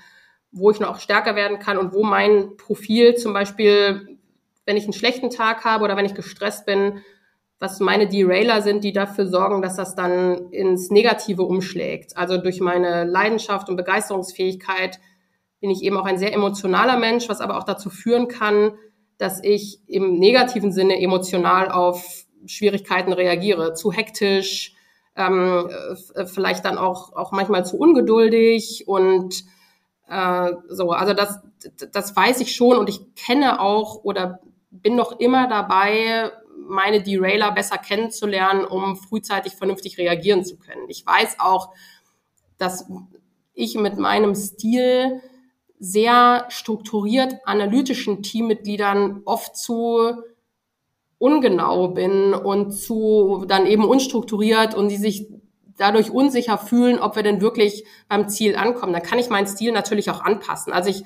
[0.51, 4.16] wo ich noch stärker werden kann und wo mein Profil zum Beispiel,
[4.67, 7.01] wenn ich einen schlechten Tag habe oder wenn ich gestresst bin,
[7.59, 12.17] was meine Derailer sind, die dafür sorgen, dass das dann ins Negative umschlägt.
[12.17, 14.99] Also durch meine Leidenschaft und Begeisterungsfähigkeit
[15.61, 18.73] bin ich eben auch ein sehr emotionaler Mensch, was aber auch dazu führen kann,
[19.17, 23.73] dass ich im negativen Sinne emotional auf Schwierigkeiten reagiere.
[23.73, 24.75] Zu hektisch,
[25.17, 25.71] ähm,
[26.27, 29.45] vielleicht dann auch, auch manchmal zu ungeduldig und
[30.09, 30.91] äh, so.
[30.91, 31.41] Also das,
[31.93, 34.41] das weiß ich schon und ich kenne auch oder
[34.83, 36.31] bin noch immer dabei,
[36.69, 40.89] meine Derailer besser kennenzulernen, um frühzeitig vernünftig reagieren zu können.
[40.89, 41.71] Ich weiß auch,
[42.59, 42.87] dass
[43.55, 45.21] ich mit meinem Stil
[45.79, 50.15] sehr strukturiert analytischen Teammitgliedern oft zu
[51.19, 55.29] ungenau bin und zu dann eben unstrukturiert und die sich
[55.79, 58.93] dadurch unsicher fühlen, ob wir denn wirklich beim Ziel ankommen.
[58.93, 60.73] Dann kann ich meinen Stil natürlich auch anpassen.
[60.73, 61.05] Also ich,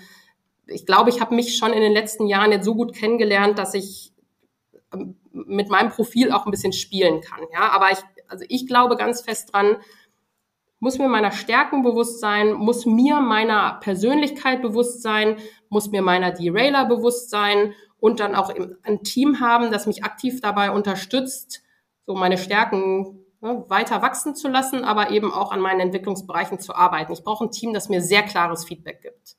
[0.71, 3.75] ich glaube, ich habe mich schon in den letzten Jahren jetzt so gut kennengelernt, dass
[3.75, 4.13] ich
[5.33, 7.41] mit meinem Profil auch ein bisschen spielen kann.
[7.53, 9.77] Ja, aber ich, also ich glaube ganz fest dran,
[10.81, 15.37] muss mir meiner Stärken bewusst sein, muss mir meiner Persönlichkeit bewusst sein,
[15.69, 18.51] muss mir meiner Derailer bewusst sein und dann auch
[18.83, 21.63] ein Team haben, das mich aktiv dabei unterstützt,
[22.07, 26.75] so meine Stärken ne, weiter wachsen zu lassen, aber eben auch an meinen Entwicklungsbereichen zu
[26.75, 27.13] arbeiten.
[27.13, 29.37] Ich brauche ein Team, das mir sehr klares Feedback gibt.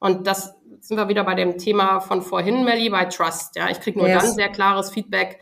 [0.00, 3.54] Und das sind wir wieder bei dem Thema von vorhin, Melly, bei Trust.
[3.56, 4.22] Ja, ich kriege nur yes.
[4.22, 5.38] dann sehr klares Feedback,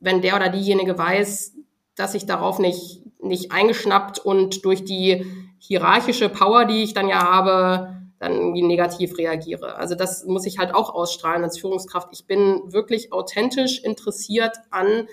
[0.00, 1.54] wenn der oder diejenige weiß,
[1.96, 5.26] dass ich darauf nicht, nicht eingeschnappt und durch die
[5.58, 9.76] hierarchische Power, die ich dann ja habe, dann irgendwie negativ reagiere.
[9.76, 12.08] Also das muss ich halt auch ausstrahlen als Führungskraft.
[12.12, 15.08] Ich bin wirklich authentisch interessiert an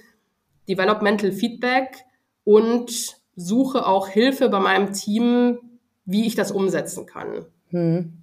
[0.69, 2.05] Developmental Feedback
[2.43, 5.57] und suche auch Hilfe bei meinem Team,
[6.05, 7.47] wie ich das umsetzen kann.
[7.69, 8.22] Hm.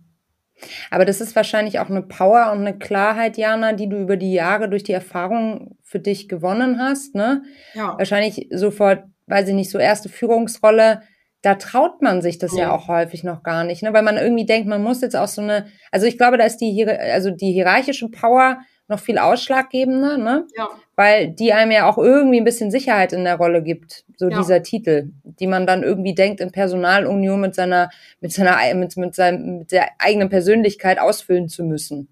[0.91, 4.33] Aber das ist wahrscheinlich auch eine Power und eine Klarheit, Jana, die du über die
[4.33, 7.15] Jahre durch die Erfahrung für dich gewonnen hast.
[7.15, 7.43] Ne?
[7.75, 7.97] Ja.
[7.99, 11.03] Wahrscheinlich sofort, weiß ich nicht, so erste Führungsrolle,
[11.43, 12.65] da traut man sich das ja.
[12.65, 13.93] ja auch häufig noch gar nicht, ne?
[13.93, 16.59] weil man irgendwie denkt, man muss jetzt auch so eine, also ich glaube, da ist
[16.59, 20.47] die, also die hierarchische Power noch viel ausschlaggebender, ne?
[20.57, 20.69] Ja.
[21.01, 24.37] Weil die einem ja auch irgendwie ein bisschen Sicherheit in der Rolle gibt, so ja.
[24.37, 27.89] dieser Titel, die man dann irgendwie denkt, in Personalunion mit seiner,
[28.21, 32.11] mit seiner, mit, mit seinem, mit der eigenen Persönlichkeit ausfüllen zu müssen.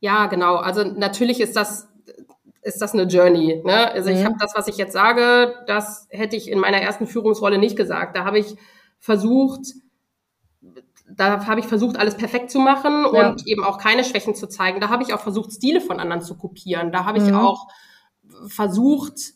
[0.00, 0.56] Ja, genau.
[0.56, 1.86] Also natürlich ist das,
[2.62, 3.60] ist das eine Journey.
[3.62, 3.92] Ne?
[3.92, 4.16] Also mhm.
[4.16, 7.76] ich habe das, was ich jetzt sage, das hätte ich in meiner ersten Führungsrolle nicht
[7.76, 8.16] gesagt.
[8.16, 8.56] Da habe ich
[8.98, 9.74] versucht,
[11.14, 13.28] da habe ich versucht, alles perfekt zu machen ja.
[13.28, 14.80] und eben auch keine Schwächen zu zeigen.
[14.80, 16.90] Da habe ich auch versucht, Stile von anderen zu kopieren.
[16.90, 17.34] Da habe ich mhm.
[17.34, 17.68] auch
[18.46, 19.34] versucht,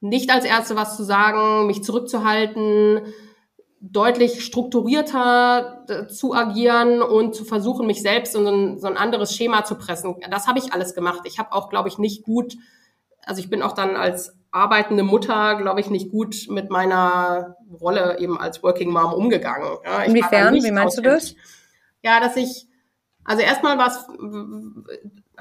[0.00, 3.02] nicht als Ärzte was zu sagen, mich zurückzuhalten,
[3.80, 8.96] deutlich strukturierter äh, zu agieren und zu versuchen, mich selbst in so ein, so ein
[8.96, 10.16] anderes Schema zu pressen.
[10.30, 11.22] Das habe ich alles gemacht.
[11.24, 12.56] Ich habe auch, glaube ich, nicht gut,
[13.24, 18.18] also ich bin auch dann als arbeitende Mutter, glaube ich, nicht gut mit meiner Rolle
[18.18, 19.78] eben als Working Mom umgegangen.
[19.84, 20.54] Ja, Inwiefern?
[20.54, 21.34] Wie meinst du das?
[22.02, 22.66] Ja, dass ich,
[23.24, 24.06] also erstmal war es,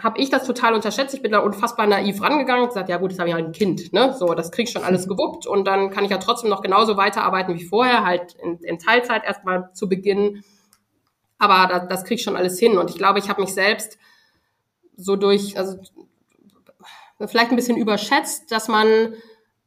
[0.03, 1.13] habe ich das total unterschätzt.
[1.13, 3.51] Ich bin da unfassbar naiv rangegangen und gesagt, ja gut, jetzt habe ich halt ein
[3.51, 4.13] Kind, ne?
[4.13, 6.97] So, das krieg ich schon alles gewuppt und dann kann ich ja trotzdem noch genauso
[6.97, 10.43] weiterarbeiten wie vorher, halt in, in Teilzeit erstmal zu Beginn.
[11.37, 12.77] Aber das, das krieg ich schon alles hin.
[12.77, 13.97] Und ich glaube, ich habe mich selbst
[14.95, 15.77] so durch, also
[17.27, 19.13] vielleicht ein bisschen überschätzt, dass man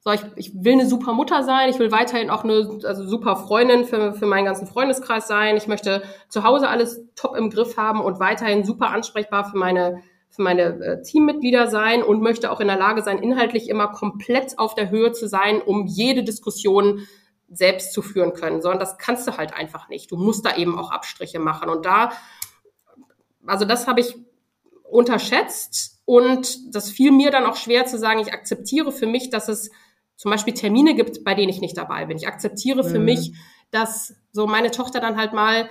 [0.04, 3.36] so, ich, ich will eine super Mutter sein, ich will weiterhin auch eine also super
[3.36, 7.76] Freundin für, für meinen ganzen Freundeskreis sein, ich möchte zu Hause alles top im Griff
[7.76, 12.60] haben und weiterhin super ansprechbar für meine, für meine äh, Teammitglieder sein und möchte auch
[12.60, 17.06] in der Lage sein, inhaltlich immer komplett auf der Höhe zu sein, um jede Diskussion
[17.50, 20.10] selbst zu führen können, sondern das kannst du halt einfach nicht.
[20.10, 22.12] Du musst da eben auch Abstriche machen und da,
[23.46, 24.16] also das habe ich
[24.84, 29.48] unterschätzt und das fiel mir dann auch schwer zu sagen, ich akzeptiere für mich, dass
[29.48, 29.70] es
[30.16, 32.16] zum Beispiel Termine gibt, bei denen ich nicht dabei bin.
[32.16, 33.04] Ich akzeptiere für mhm.
[33.04, 33.32] mich,
[33.70, 35.68] dass so meine Tochter dann halt mal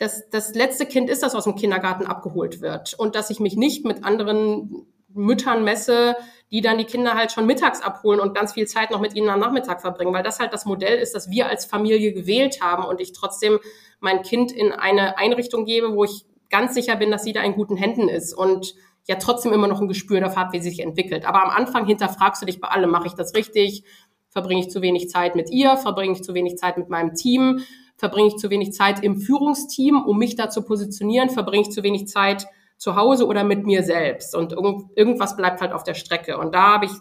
[0.00, 3.56] das, das letzte Kind ist, das aus dem Kindergarten abgeholt wird und dass ich mich
[3.56, 6.16] nicht mit anderen Müttern messe,
[6.50, 9.28] die dann die Kinder halt schon mittags abholen und ganz viel Zeit noch mit ihnen
[9.28, 12.86] am Nachmittag verbringen, weil das halt das Modell ist, das wir als Familie gewählt haben
[12.86, 13.58] und ich trotzdem
[14.00, 17.52] mein Kind in eine Einrichtung gebe, wo ich ganz sicher bin, dass sie da in
[17.52, 18.74] guten Händen ist und
[19.06, 21.26] ja trotzdem immer noch ein Gespür dafür hat, wie sie sich entwickelt.
[21.26, 23.84] Aber am Anfang hinterfragst du dich bei allem, mache ich das richtig?
[24.30, 25.76] Verbringe ich zu wenig Zeit mit ihr?
[25.76, 27.60] Verbringe ich zu wenig Zeit mit meinem Team?
[28.00, 31.28] Verbringe ich zu wenig Zeit im Führungsteam, um mich da zu positionieren?
[31.28, 32.46] Verbringe ich zu wenig Zeit
[32.78, 34.34] zu Hause oder mit mir selbst?
[34.34, 36.38] Und irgend, irgendwas bleibt halt auf der Strecke.
[36.38, 36.92] Und da habe ich,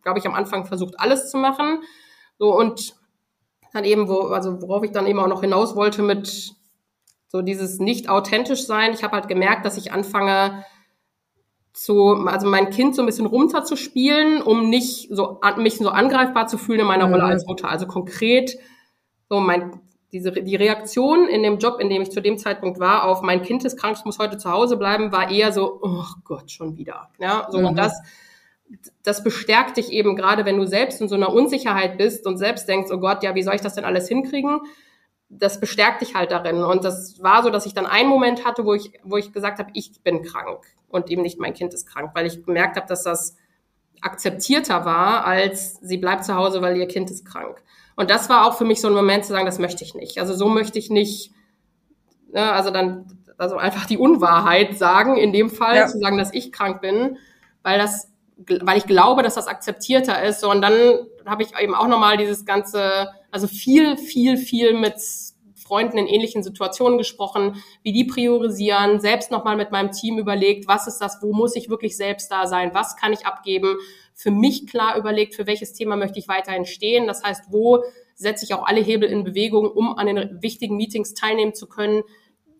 [0.00, 1.82] glaube ich, am Anfang versucht, alles zu machen.
[2.38, 2.94] So und
[3.74, 6.54] dann eben, wo, also worauf ich dann eben auch noch hinaus wollte mit
[7.28, 8.94] so dieses nicht authentisch sein.
[8.94, 10.64] Ich habe halt gemerkt, dass ich anfange,
[11.74, 16.56] zu, also mein Kind so ein bisschen runterzuspielen, um nicht so mich so angreifbar zu
[16.56, 17.12] fühlen in meiner mhm.
[17.12, 17.68] Rolle als Mutter.
[17.68, 18.56] Also konkret
[19.28, 19.82] so mein
[20.12, 23.42] diese die Reaktion in dem Job, in dem ich zu dem Zeitpunkt war, auf mein
[23.42, 26.76] Kind ist krank, ich muss heute zu Hause bleiben, war eher so, oh Gott, schon
[26.76, 27.10] wieder.
[27.18, 27.66] Ja, so mhm.
[27.66, 28.00] und das
[29.02, 32.68] das bestärkt dich eben gerade, wenn du selbst in so einer Unsicherheit bist und selbst
[32.68, 34.60] denkst, oh Gott, ja, wie soll ich das denn alles hinkriegen?
[35.28, 36.62] Das bestärkt dich halt darin.
[36.62, 39.58] Und das war so, dass ich dann einen Moment hatte, wo ich, wo ich gesagt
[39.58, 42.86] habe, ich bin krank und eben nicht mein Kind ist krank, weil ich gemerkt habe,
[42.86, 43.36] dass das
[44.00, 47.62] akzeptierter war, als sie bleibt zu Hause, weil ihr Kind ist krank.
[47.96, 50.18] Und das war auch für mich so ein Moment zu sagen, das möchte ich nicht.
[50.18, 51.32] Also so möchte ich nicht,
[52.32, 55.86] ne, also dann, also einfach die Unwahrheit sagen, in dem Fall ja.
[55.86, 57.18] zu sagen, dass ich krank bin,
[57.62, 60.40] weil das, weil ich glaube, dass das akzeptierter ist.
[60.40, 60.72] So, und dann
[61.24, 64.94] habe ich eben auch nochmal dieses ganze, also viel, viel, viel mit
[65.54, 70.86] Freunden in ähnlichen Situationen gesprochen, wie die priorisieren, selbst nochmal mit meinem Team überlegt, was
[70.86, 73.76] ist das, wo muss ich wirklich selbst da sein, was kann ich abgeben,
[74.16, 77.06] für mich klar überlegt, für welches Thema möchte ich weiterhin stehen.
[77.06, 81.12] Das heißt, wo setze ich auch alle Hebel in Bewegung, um an den wichtigen Meetings
[81.12, 82.02] teilnehmen zu können,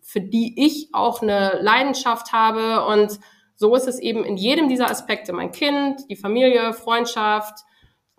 [0.01, 2.85] für die ich auch eine Leidenschaft habe.
[2.85, 3.19] Und
[3.55, 5.33] so ist es eben in jedem dieser Aspekte.
[5.33, 7.65] Mein Kind, die Familie, Freundschaft,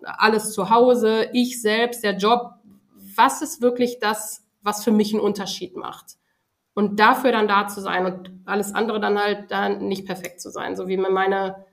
[0.03, 2.55] alles zu Hause, ich selbst, der Job.
[3.15, 6.17] Was ist wirklich das, was für mich einen Unterschied macht.
[6.73, 10.49] Und dafür dann da zu sein und alles andere dann halt dann nicht perfekt zu
[10.49, 10.75] sein.
[10.75, 11.65] So wie mir meine,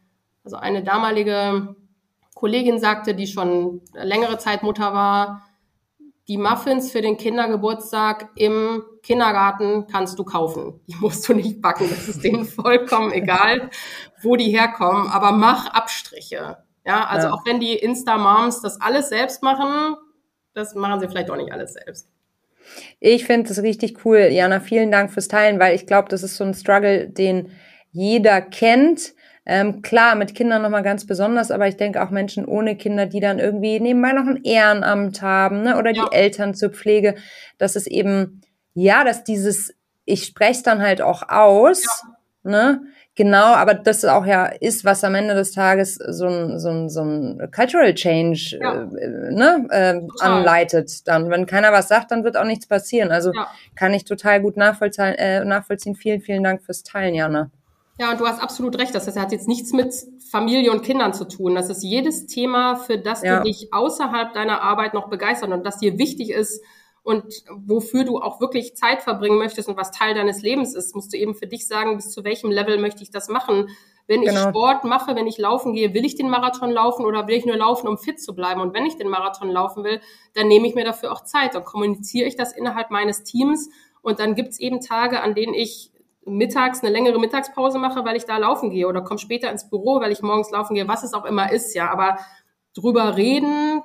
[0.47, 1.75] also eine damalige
[2.35, 5.43] Kollegin sagte, die schon längere Zeit Mutter war,
[6.29, 10.81] die Muffins für den Kindergeburtstag im Kindergarten kannst du kaufen.
[10.87, 11.89] Die musst du nicht backen.
[11.91, 13.71] Das ist denen vollkommen egal,
[14.23, 15.09] wo die herkommen.
[15.09, 16.59] Aber mach Abstriche.
[16.85, 17.35] Ja, also ja.
[17.35, 19.97] auch wenn die Insta-Moms das alles selbst machen,
[20.55, 22.09] das machen sie vielleicht auch nicht alles selbst.
[23.01, 24.29] Ich finde es richtig cool.
[24.31, 27.51] Jana, vielen Dank fürs Teilen, weil ich glaube, das ist so ein Struggle, den
[27.91, 29.16] jeder kennt.
[29.49, 33.21] Ähm, klar, mit Kindern nochmal ganz besonders, aber ich denke auch Menschen ohne Kinder, die
[33.21, 35.79] dann irgendwie nebenbei noch ein Ehrenamt haben, ne?
[35.79, 36.05] oder ja.
[36.05, 37.15] die Eltern zur Pflege,
[37.57, 38.43] dass es eben,
[38.75, 39.73] ja, dass dieses,
[40.05, 41.85] ich spreche es dann halt auch aus,
[42.45, 42.51] ja.
[42.51, 42.81] ne?
[43.17, 46.91] Genau, aber das auch ja ist, was am Ende des Tages so ein, so ein,
[46.91, 48.83] so ein Cultural Change ja.
[48.83, 51.09] äh, ne, äh, anleitet.
[51.09, 53.11] Dann, wenn keiner was sagt, dann wird auch nichts passieren.
[53.11, 53.33] Also
[53.75, 55.95] kann ich total gut nachvollziehen, äh, nachvollziehen.
[55.95, 57.51] Vielen, vielen Dank fürs Teilen, Jana.
[57.99, 58.95] Ja, und du hast absolut recht.
[58.95, 59.95] Das hat jetzt nichts mit
[60.31, 61.55] Familie und Kindern zu tun.
[61.55, 63.39] Das ist jedes Thema, für das ja.
[63.39, 66.63] du dich außerhalb deiner Arbeit noch begeistert und das dir wichtig ist,
[67.07, 71.13] und wofür du auch wirklich Zeit verbringen möchtest und was Teil deines Lebens ist, musst
[71.13, 73.69] du eben für dich sagen, bis zu welchem Level möchte ich das machen.
[74.09, 74.49] Wenn ich genau.
[74.49, 77.57] Sport mache, wenn ich laufen gehe, will ich den Marathon laufen oder will ich nur
[77.57, 78.61] laufen, um fit zu bleiben?
[78.61, 80.01] Und wenn ich den Marathon laufen will,
[80.35, 81.55] dann nehme ich mir dafür auch Zeit.
[81.55, 83.71] Dann kommuniziere ich das innerhalb meines Teams
[84.03, 85.93] und dann gibt's eben Tage, an denen ich
[86.27, 90.01] mittags eine längere Mittagspause mache, weil ich da laufen gehe oder komme später ins Büro,
[90.01, 91.91] weil ich morgens laufen gehe, was es auch immer ist, ja.
[91.91, 92.19] Aber
[92.75, 93.83] drüber reden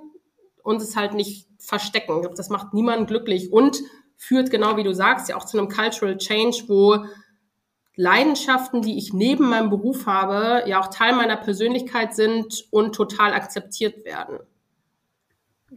[0.63, 2.27] und es halt nicht verstecken.
[2.35, 3.81] Das macht niemanden glücklich und
[4.17, 7.05] führt genau wie du sagst ja auch zu einem Cultural Change, wo
[7.95, 13.33] Leidenschaften, die ich neben meinem Beruf habe, ja auch Teil meiner Persönlichkeit sind und total
[13.33, 14.39] akzeptiert werden.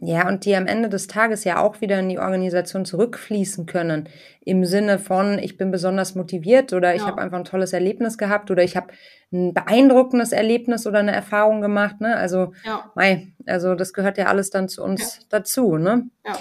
[0.01, 4.09] Ja, und die am Ende des Tages ja auch wieder in die Organisation zurückfließen können.
[4.41, 7.07] Im Sinne von, ich bin besonders motiviert oder ich ja.
[7.07, 8.87] habe einfach ein tolles Erlebnis gehabt oder ich habe
[9.31, 12.01] ein beeindruckendes Erlebnis oder eine Erfahrung gemacht.
[12.01, 12.15] Ne?
[12.15, 12.91] Also, ja.
[12.95, 15.25] mei, also das gehört ja alles dann zu uns ja.
[15.29, 15.77] dazu.
[15.77, 16.09] Ne?
[16.25, 16.37] Ja.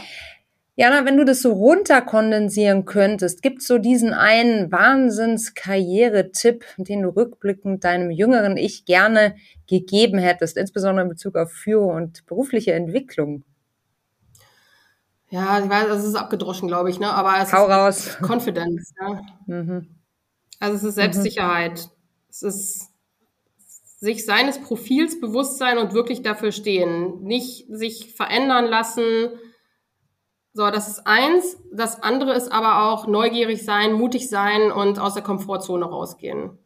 [0.77, 7.11] Jana, wenn du das so runterkondensieren könntest, gibt es so diesen einen Wahnsinns-Karriere-Tipp, den du
[7.11, 9.37] rückblickend deinem jüngeren Ich gerne
[9.69, 13.45] gegeben hättest, insbesondere in Bezug auf Führung und berufliche Entwicklung?
[15.31, 17.09] Ja, ich weiß, es ist abgedroschen, glaube ich, ne?
[17.09, 18.19] Aber es Hau ist raus.
[18.29, 19.21] Confidence, ja.
[19.47, 19.89] Mhm.
[20.59, 21.73] Also es ist Selbstsicherheit.
[21.73, 21.91] Mhm.
[22.31, 22.91] Es ist
[24.01, 27.23] sich seines Profils bewusst sein und wirklich dafür stehen.
[27.23, 29.31] Nicht sich verändern lassen,
[30.57, 31.59] so, das ist eins.
[31.73, 36.59] Das andere ist aber auch neugierig sein, mutig sein und aus der Komfortzone rausgehen.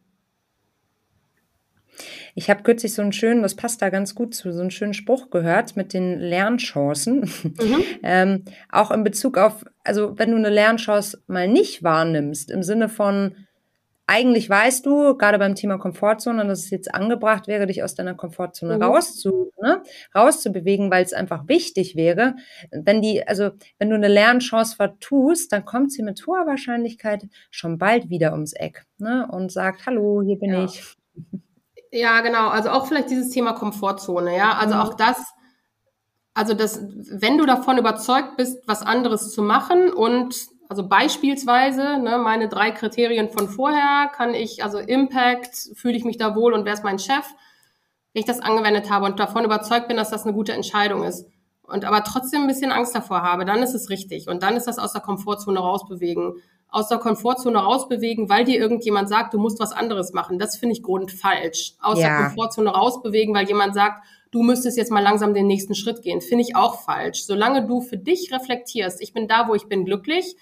[2.35, 4.93] Ich habe kürzlich so einen schönen, das passt da ganz gut zu, so einen schönen
[4.93, 7.21] Spruch gehört mit den Lernchancen.
[7.43, 7.83] Mhm.
[8.03, 12.89] ähm, auch in Bezug auf, also wenn du eine Lernchance mal nicht wahrnimmst, im Sinne
[12.89, 13.35] von,
[14.09, 18.15] eigentlich weißt du, gerade beim Thema Komfortzone, dass es jetzt angebracht wäre, dich aus deiner
[18.15, 18.81] Komfortzone mhm.
[18.81, 19.83] rauszu, ne,
[20.15, 22.35] rauszubewegen, weil es einfach wichtig wäre.
[22.71, 27.77] Wenn die, also wenn du eine Lernchance vertust, dann kommt sie mit hoher Wahrscheinlichkeit schon
[27.77, 30.65] bald wieder ums Eck ne, und sagt, hallo, hier bin ja.
[30.65, 30.81] ich.
[31.91, 32.49] Ja, genau.
[32.49, 34.53] Also auch vielleicht dieses Thema Komfortzone, ja.
[34.53, 34.81] Also mhm.
[34.81, 35.23] auch das,
[36.33, 36.81] also das,
[37.11, 42.69] wenn du davon überzeugt bist, was anderes zu machen und also beispielsweise, ne, meine drei
[42.69, 46.83] Kriterien von vorher, kann ich, also Impact, fühle ich mich da wohl und wer ist
[46.83, 47.25] mein Chef,
[48.13, 51.25] wenn ich das angewendet habe und davon überzeugt bin, dass das eine gute Entscheidung ist
[51.63, 54.67] und aber trotzdem ein bisschen Angst davor habe, dann ist es richtig und dann ist
[54.67, 56.33] das aus der Komfortzone rausbewegen.
[56.71, 60.37] Aus der Komfortzone rausbewegen, weil dir irgendjemand sagt, du musst was anderes machen.
[60.37, 61.73] Das finde ich grundfalsch.
[61.81, 62.09] Aus ja.
[62.09, 66.21] der Komfortzone rausbewegen, weil jemand sagt, du müsstest jetzt mal langsam den nächsten Schritt gehen.
[66.21, 67.23] Finde ich auch falsch.
[67.23, 70.35] Solange du für dich reflektierst, ich bin da, wo ich bin, glücklich,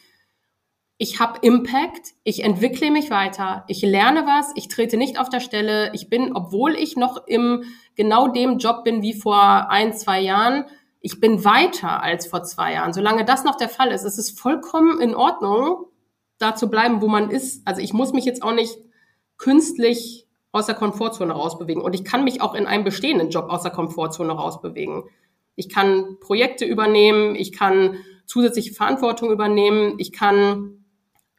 [0.97, 5.41] ich habe Impact, ich entwickle mich weiter, ich lerne was, ich trete nicht auf der
[5.41, 7.63] Stelle, ich bin, obwohl ich noch im
[7.95, 10.65] genau dem Job bin wie vor ein, zwei Jahren,
[10.99, 12.93] ich bin weiter als vor zwei Jahren.
[12.93, 15.85] Solange das noch der Fall ist, ist es vollkommen in Ordnung,
[16.39, 17.65] da zu bleiben, wo man ist.
[17.67, 18.77] Also ich muss mich jetzt auch nicht
[19.37, 23.61] künstlich aus der Komfortzone rausbewegen und ich kann mich auch in einem bestehenden Job aus
[23.61, 25.03] der Komfortzone rausbewegen.
[25.55, 30.76] Ich kann Projekte übernehmen, ich kann zusätzliche Verantwortung übernehmen, ich kann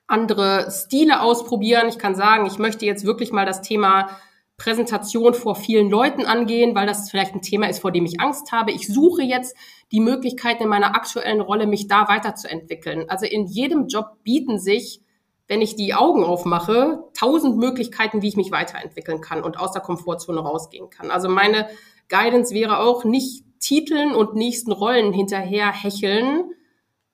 [0.09, 1.89] andere Stile ausprobieren.
[1.89, 4.09] Ich kann sagen, ich möchte jetzt wirklich mal das Thema
[4.57, 8.51] Präsentation vor vielen Leuten angehen, weil das vielleicht ein Thema ist, vor dem ich Angst
[8.51, 8.73] habe.
[8.73, 9.57] Ich suche jetzt
[9.93, 13.09] die Möglichkeiten in meiner aktuellen Rolle, mich da weiterzuentwickeln.
[13.09, 15.01] Also in jedem Job bieten sich,
[15.47, 19.81] wenn ich die Augen aufmache, tausend Möglichkeiten, wie ich mich weiterentwickeln kann und aus der
[19.81, 21.11] Komfortzone rausgehen kann.
[21.13, 21.69] Also meine
[22.09, 26.51] Guidance wäre auch nicht Titeln und nächsten Rollen hinterher hecheln,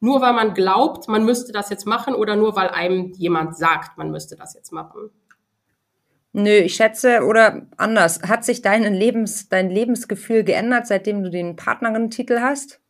[0.04, 3.96] nur weil man glaubt, man müsste das jetzt machen oder nur weil einem jemand sagt,
[3.96, 5.10] man müsste das jetzt machen?
[6.32, 11.56] Nö, ich schätze, oder anders, hat sich dein, Lebens, dein Lebensgefühl geändert, seitdem du den
[11.56, 12.80] Partnerin-Titel hast?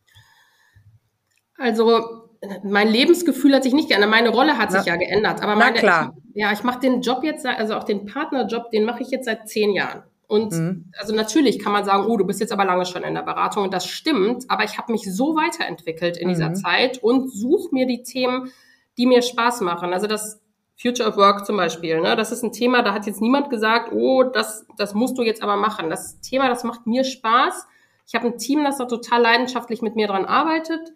[1.56, 2.30] Also,
[2.64, 5.40] mein Lebensgefühl hat sich nicht geändert, meine Rolle hat Na, sich ja geändert.
[5.42, 6.16] Aber meine, na klar.
[6.32, 9.26] Ich, ja, ich mache den Job jetzt, also auch den Partnerjob, den mache ich jetzt
[9.26, 10.02] seit zehn Jahren.
[10.26, 10.90] Und mhm.
[10.98, 13.64] also natürlich kann man sagen, oh, du bist jetzt aber lange schon in der Beratung
[13.64, 16.32] und das stimmt, aber ich habe mich so weiterentwickelt in mhm.
[16.32, 18.50] dieser Zeit und suche mir die Themen,
[18.96, 19.92] die mir Spaß machen.
[19.92, 20.40] Also das
[20.76, 22.16] Future of Work zum Beispiel, ne?
[22.16, 25.42] das ist ein Thema, da hat jetzt niemand gesagt, oh, das, das musst du jetzt
[25.42, 25.88] aber machen.
[25.88, 27.66] Das Thema, das macht mir Spaß.
[28.06, 30.92] Ich habe ein Team, das da total leidenschaftlich mit mir dran arbeitet.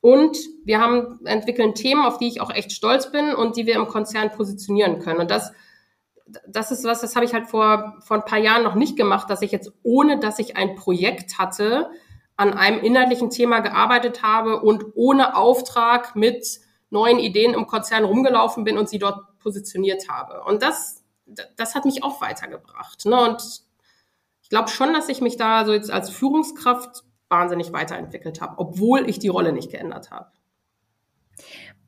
[0.00, 3.76] Und wir haben entwickeln Themen, auf die ich auch echt stolz bin und die wir
[3.76, 5.20] im Konzern positionieren können.
[5.20, 5.52] Und das
[6.26, 9.28] das ist was, das habe ich halt vor, vor ein paar Jahren noch nicht gemacht,
[9.28, 11.90] dass ich jetzt, ohne dass ich ein Projekt hatte,
[12.36, 16.60] an einem inhaltlichen Thema gearbeitet habe und ohne Auftrag mit
[16.90, 20.42] neuen Ideen im Konzern rumgelaufen bin und sie dort positioniert habe.
[20.44, 21.04] Und das,
[21.56, 23.04] das hat mich auch weitergebracht.
[23.04, 23.20] Ne?
[23.20, 23.62] Und
[24.42, 29.08] ich glaube schon, dass ich mich da so jetzt als Führungskraft wahnsinnig weiterentwickelt habe, obwohl
[29.08, 30.30] ich die Rolle nicht geändert habe.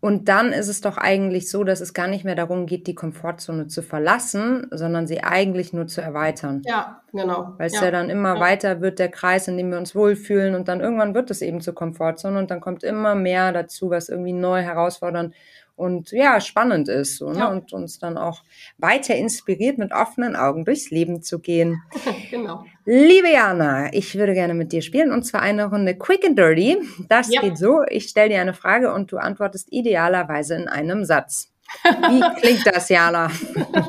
[0.01, 2.95] Und dann ist es doch eigentlich so, dass es gar nicht mehr darum geht, die
[2.95, 6.63] Komfortzone zu verlassen, sondern sie eigentlich nur zu erweitern.
[6.67, 7.55] Ja, genau.
[7.57, 7.85] Weil es ja.
[7.85, 7.91] ja.
[7.91, 8.41] dann immer ja.
[8.41, 10.55] weiter wird, der Kreis, in dem wir uns wohlfühlen.
[10.55, 14.09] Und dann irgendwann wird es eben zur Komfortzone und dann kommt immer mehr dazu, was
[14.09, 15.35] irgendwie neu herausfordernd
[15.77, 17.39] und ja, spannend ist so, ne?
[17.39, 17.49] ja.
[17.49, 18.43] und uns dann auch
[18.79, 21.83] weiter inspiriert, mit offenen Augen durchs Leben zu gehen.
[22.31, 22.65] genau.
[22.87, 26.79] Liebe Jana, ich würde gerne mit dir spielen und zwar eine Runde Quick and Dirty.
[27.09, 27.43] Das ja.
[27.43, 31.53] geht so, ich stelle dir eine Frage und du antwortest idealerweise in einem Satz.
[31.85, 33.31] Wie klingt das, Jana?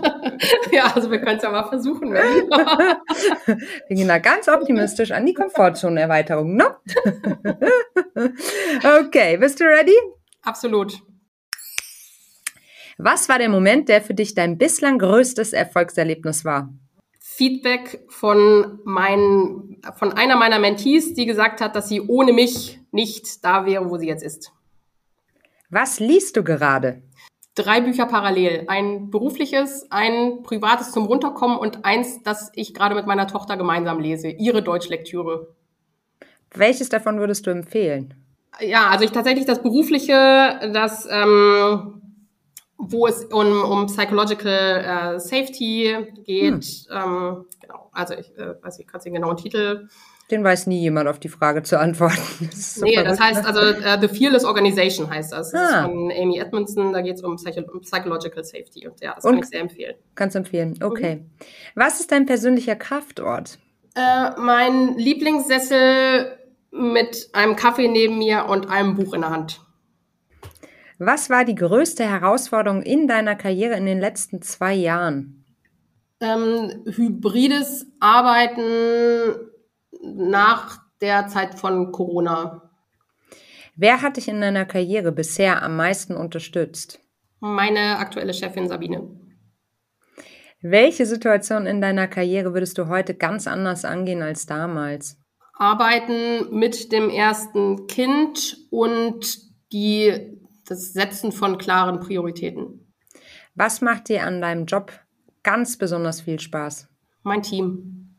[0.72, 2.12] ja, also wir können es ja mal versuchen.
[2.12, 6.76] wir gehen da ganz optimistisch an die Komfortzone-Erweiterung, ne?
[9.00, 9.96] okay, bist du ready?
[10.42, 11.02] Absolut.
[12.98, 16.74] Was war der Moment, der für dich dein bislang größtes Erfolgserlebnis war?
[17.20, 23.46] Feedback von meinen, von einer meiner Mentees, die gesagt hat, dass sie ohne mich nicht
[23.46, 24.52] da wäre, wo sie jetzt ist.
[25.70, 27.04] Was liest du gerade?
[27.54, 28.64] Drei Bücher parallel.
[28.68, 34.00] Ein berufliches, ein privates zum Runterkommen und eins, das ich gerade mit meiner Tochter gemeinsam
[34.00, 34.30] lese.
[34.30, 35.54] Ihre Deutschlektüre.
[36.56, 38.16] Welches davon würdest du empfehlen?
[38.60, 41.97] Ja, also ich tatsächlich das berufliche, das ähm,
[42.78, 46.66] wo es um, um Psychological äh, Safety geht.
[46.90, 46.92] Hm.
[46.92, 49.88] Ähm, genau, also ich äh, weiß nicht, ich kann den genauen Titel
[50.30, 52.18] Den weiß nie jemand auf die Frage zu antworten.
[52.52, 55.52] Das nee, das heißt, also uh, The Fearless Organization heißt das.
[55.52, 55.66] Das ah.
[55.66, 58.88] ist von Amy Edmondson, da geht es um, Psycho um, Psychological Safety.
[58.88, 59.96] Und ja, das und kann ich sehr empfehlen.
[60.16, 61.16] Kannst du empfehlen, okay.
[61.16, 61.30] Mhm.
[61.76, 63.58] Was ist dein persönlicher Kraftort?
[63.96, 66.38] Äh, mein Lieblingssessel
[66.72, 69.62] mit einem Kaffee neben mir und einem Buch in der Hand.
[71.00, 75.46] Was war die größte Herausforderung in deiner Karriere in den letzten zwei Jahren?
[76.20, 79.36] Ähm, hybrides Arbeiten
[80.02, 82.72] nach der Zeit von Corona.
[83.76, 87.00] Wer hat dich in deiner Karriere bisher am meisten unterstützt?
[87.40, 89.08] Meine aktuelle Chefin Sabine.
[90.62, 95.18] Welche Situation in deiner Karriere würdest du heute ganz anders angehen als damals?
[95.54, 99.38] Arbeiten mit dem ersten Kind und
[99.72, 100.37] die,
[100.70, 102.94] das Setzen von klaren Prioritäten.
[103.56, 104.92] Was macht dir an deinem Job
[105.44, 106.88] ganz besonders viel Spaß?
[107.24, 108.16] Mein Team.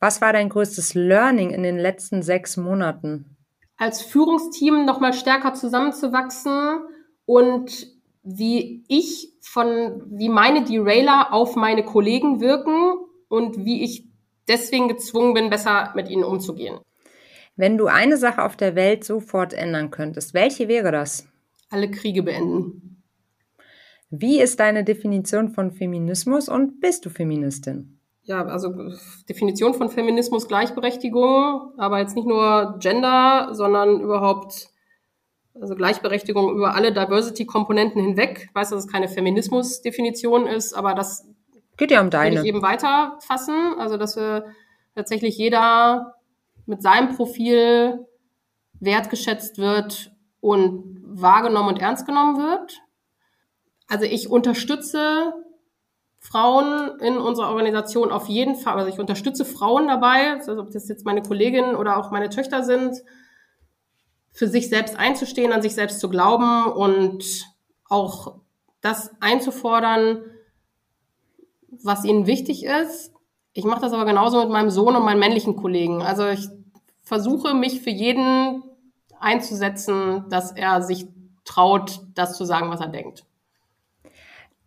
[0.00, 3.36] Was war dein größtes Learning in den letzten sechs Monaten?
[3.76, 6.80] Als Führungsteam nochmal stärker zusammenzuwachsen
[7.26, 7.86] und
[8.22, 12.94] wie ich von, wie meine Derailer auf meine Kollegen wirken
[13.28, 14.08] und wie ich
[14.46, 16.78] deswegen gezwungen bin, besser mit ihnen umzugehen.
[17.58, 21.26] Wenn du eine Sache auf der Welt sofort ändern könntest, welche wäre das?
[21.70, 23.02] Alle Kriege beenden.
[24.10, 27.98] Wie ist deine Definition von Feminismus und bist du Feministin?
[28.22, 28.72] Ja, also
[29.28, 34.68] Definition von Feminismus Gleichberechtigung, aber jetzt nicht nur Gender, sondern überhaupt
[35.60, 38.46] also Gleichberechtigung über alle Diversity-Komponenten hinweg.
[38.50, 41.26] Ich weiß, dass es keine Feminismus-Definition ist, aber das
[41.76, 42.36] geht ja um deine.
[42.36, 43.74] Will ich eben weiterfassen.
[43.80, 44.44] Also, dass wir
[44.94, 46.14] tatsächlich jeder
[46.68, 48.06] mit seinem Profil
[48.80, 52.80] wertgeschätzt wird und wahrgenommen und ernst genommen wird.
[53.88, 55.32] Also ich unterstütze
[56.20, 58.74] Frauen in unserer Organisation auf jeden Fall.
[58.74, 62.62] Also ich unterstütze Frauen dabei, also ob das jetzt meine Kolleginnen oder auch meine Töchter
[62.62, 62.96] sind,
[64.32, 67.24] für sich selbst einzustehen, an sich selbst zu glauben und
[67.88, 68.36] auch
[68.80, 70.22] das einzufordern,
[71.82, 73.12] was ihnen wichtig ist.
[73.52, 76.02] Ich mache das aber genauso mit meinem Sohn und meinen männlichen Kollegen.
[76.02, 76.48] Also ich
[77.08, 78.62] versuche mich für jeden
[79.18, 81.06] einzusetzen, dass er sich
[81.44, 83.24] traut, das zu sagen, was er denkt.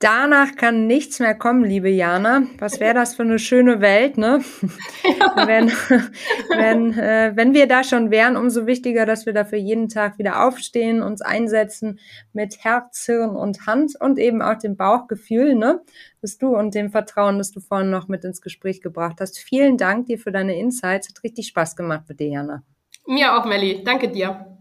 [0.01, 2.47] Danach kann nichts mehr kommen, liebe Jana.
[2.57, 4.43] Was wäre das für eine schöne Welt, ne?
[5.03, 5.47] Ja.
[5.47, 5.67] wenn,
[6.49, 10.47] wenn, äh, wenn wir da schon wären, umso wichtiger, dass wir dafür jeden Tag wieder
[10.47, 11.99] aufstehen, uns einsetzen
[12.33, 15.81] mit Herz, Hirn und Hand und eben auch dem Bauchgefühl, ne?
[16.21, 19.37] Dass du und dem Vertrauen, das du vorhin noch mit ins Gespräch gebracht hast.
[19.37, 21.09] Vielen Dank dir für deine Insights.
[21.09, 22.63] Hat richtig Spaß gemacht mit dir, Jana.
[23.05, 23.83] Mir auch, Melli.
[23.83, 24.60] Danke dir.